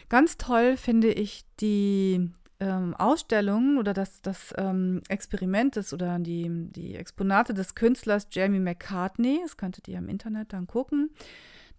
Ganz 0.09 0.37
toll 0.37 0.77
finde 0.77 1.09
ich 1.09 1.45
die 1.61 2.31
ähm, 2.61 2.95
Ausstellung 2.95 3.79
oder 3.79 3.93
das, 3.93 4.23
das 4.23 4.55
ähm, 4.57 5.03
Experiment 5.09 5.77
des, 5.77 5.93
oder 5.93 6.19
die, 6.19 6.49
die 6.71 6.95
Exponate 6.95 7.55
des 7.55 7.75
Künstlers 7.75 8.29
Jamie 8.31 8.61
McCartney, 8.61 9.41
das 9.43 9.57
könntet 9.57 9.89
ihr 9.89 9.99
im 9.99 10.09
Internet 10.09 10.53
dann 10.53 10.67
gucken, 10.67 11.11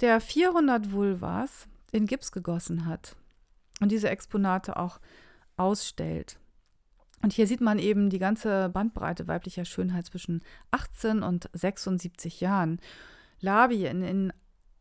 der 0.02 0.20
400 0.22 0.91
Vulvas 0.91 1.67
in 1.91 2.06
Gips 2.06 2.32
gegossen 2.32 2.86
hat 2.86 3.15
und 3.80 3.92
diese 3.92 4.10
Exponate 4.10 4.78
auch 4.78 5.00
ausstellt. 5.56 6.40
Und 7.22 7.34
hier 7.34 7.48
sieht 7.48 7.62
man 7.62 7.80
eben 7.80 8.10
die 8.10 8.20
ganze 8.20 8.70
Bandbreite 8.70 9.28
weiblicher 9.28 9.66
Schönheit 9.66 10.06
zwischen 10.06 10.44
18 10.72 11.24
und 11.24 11.50
76 11.54 12.42
Jahren. 12.42 12.80
Labien 13.40 14.04
in 14.04 14.34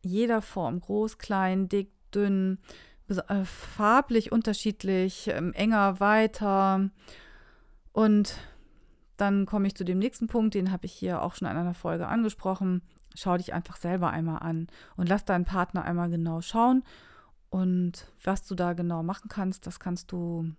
jeder 0.02 0.42
Form, 0.42 0.80
groß, 0.80 1.18
klein, 1.18 1.68
dick, 1.68 1.90
dünn, 2.14 2.58
äh, 3.08 3.44
farblich 3.44 4.32
unterschiedlich, 4.32 5.28
ähm, 5.28 5.52
enger, 5.54 6.00
weiter. 6.00 6.90
Und 7.92 8.36
dann 9.16 9.46
komme 9.46 9.66
ich 9.66 9.74
zu 9.74 9.84
dem 9.84 9.98
nächsten 9.98 10.26
Punkt, 10.26 10.54
den 10.54 10.70
habe 10.70 10.86
ich 10.86 10.92
hier 10.92 11.22
auch 11.22 11.34
schon 11.34 11.48
in 11.48 11.56
einer 11.56 11.74
Folge 11.74 12.06
angesprochen. 12.06 12.82
Schau 13.14 13.36
dich 13.38 13.54
einfach 13.54 13.76
selber 13.76 14.10
einmal 14.10 14.42
an 14.42 14.66
und 14.96 15.08
lass 15.08 15.24
deinen 15.24 15.46
Partner 15.46 15.84
einmal 15.84 16.10
genau 16.10 16.42
schauen. 16.42 16.84
Und 17.50 18.06
was 18.22 18.42
du 18.42 18.54
da 18.54 18.72
genau 18.72 19.02
machen 19.02 19.28
kannst, 19.28 19.66
das 19.66 19.80
kannst 19.80 20.12
du 20.12 20.50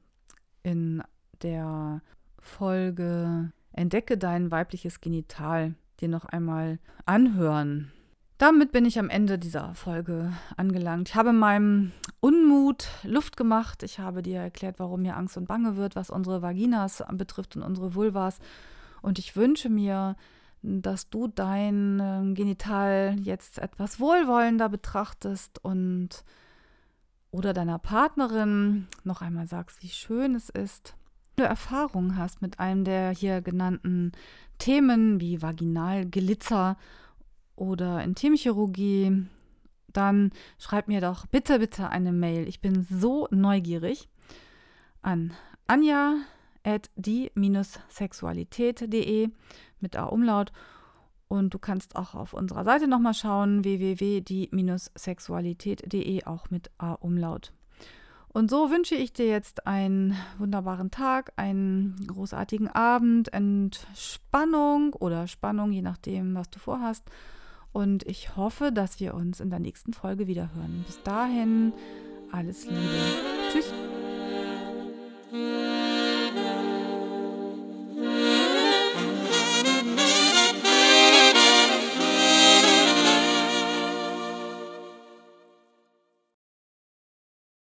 in 0.63 1.03
der 1.41 2.01
Folge 2.39 3.51
Entdecke 3.71 4.17
dein 4.17 4.51
weibliches 4.51 5.01
Genital 5.01 5.75
dir 5.99 6.09
noch 6.09 6.25
einmal 6.25 6.79
anhören. 7.05 7.91
Damit 8.37 8.71
bin 8.71 8.85
ich 8.85 8.99
am 8.99 9.09
Ende 9.09 9.39
dieser 9.39 9.73
Folge 9.73 10.31
angelangt. 10.57 11.09
Ich 11.09 11.15
habe 11.15 11.33
meinem 11.33 11.91
Unmut 12.19 12.87
Luft 13.03 13.35
gemacht. 13.35 13.81
Ich 13.81 13.97
habe 13.97 14.21
dir 14.21 14.39
erklärt, 14.39 14.77
warum 14.77 15.01
mir 15.01 15.17
Angst 15.17 15.37
und 15.37 15.47
Bange 15.47 15.75
wird, 15.75 15.95
was 15.95 16.11
unsere 16.11 16.43
Vaginas 16.43 17.03
betrifft 17.13 17.55
und 17.55 17.63
unsere 17.63 17.95
Vulvas. 17.95 18.37
Und 19.01 19.17
ich 19.17 19.35
wünsche 19.35 19.69
mir, 19.69 20.15
dass 20.61 21.09
du 21.09 21.27
dein 21.27 21.99
ähm, 21.99 22.35
Genital 22.35 23.15
jetzt 23.19 23.57
etwas 23.57 23.99
wohlwollender 23.99 24.69
betrachtest 24.69 25.63
und 25.63 26.23
oder 27.31 27.53
deiner 27.53 27.79
Partnerin 27.79 28.87
noch 29.03 29.21
einmal 29.21 29.47
sagst, 29.47 29.81
wie 29.83 29.89
schön 29.89 30.35
es 30.35 30.49
ist. 30.49 30.95
Wenn 31.35 31.43
du 31.43 31.49
Erfahrungen 31.49 32.17
hast 32.17 32.41
mit 32.41 32.59
einem 32.59 32.83
der 32.83 33.11
hier 33.11 33.41
genannten 33.41 34.11
Themen 34.57 35.21
wie 35.21 35.41
Vaginalglitzer 35.41 36.77
oder 37.55 38.03
Intimchirurgie, 38.03 39.27
dann 39.93 40.31
schreib 40.59 40.87
mir 40.87 41.01
doch 41.01 41.25
bitte, 41.27 41.59
bitte 41.59 41.89
eine 41.89 42.11
Mail. 42.11 42.47
Ich 42.47 42.61
bin 42.61 42.87
so 42.89 43.27
neugierig 43.31 44.09
an 45.01 45.33
anja 45.67 46.15
at 46.63 46.89
die-sexualität.de 46.95 49.29
mit 49.79 49.95
A 49.95 50.05
Umlaut. 50.05 50.51
Und 51.27 51.53
du 51.53 51.59
kannst 51.59 51.95
auch 51.95 52.15
auf 52.15 52.33
unserer 52.33 52.63
Seite 52.63 52.87
nochmal 52.87 53.13
schauen, 53.13 53.63
www.die-sexualität.de, 53.63 56.23
auch 56.23 56.49
mit 56.49 56.71
A 56.77 56.93
Umlaut. 56.93 57.53
Und 58.29 58.49
so 58.51 58.69
wünsche 58.69 58.95
ich 58.95 59.13
dir 59.13 59.27
jetzt 59.27 59.65
einen 59.65 60.17
wunderbaren 60.37 60.91
Tag, 60.91 61.31
einen 61.37 61.95
großartigen 62.07 62.67
Abend, 62.67 63.33
Entspannung 63.33 64.93
oder 64.93 65.27
Spannung, 65.27 65.71
je 65.71 65.81
nachdem, 65.81 66.35
was 66.35 66.49
du 66.49 66.59
vorhast. 66.59 67.03
Und 67.71 68.05
ich 68.05 68.35
hoffe, 68.35 68.71
dass 68.71 68.99
wir 68.99 69.13
uns 69.13 69.39
in 69.39 69.49
der 69.49 69.59
nächsten 69.59 69.93
Folge 69.93 70.27
wieder 70.27 70.53
hören. 70.55 70.83
Bis 70.85 71.01
dahin, 71.03 71.73
alles 72.31 72.65
Liebe. 72.65 72.79
Tschüss. 73.51 73.73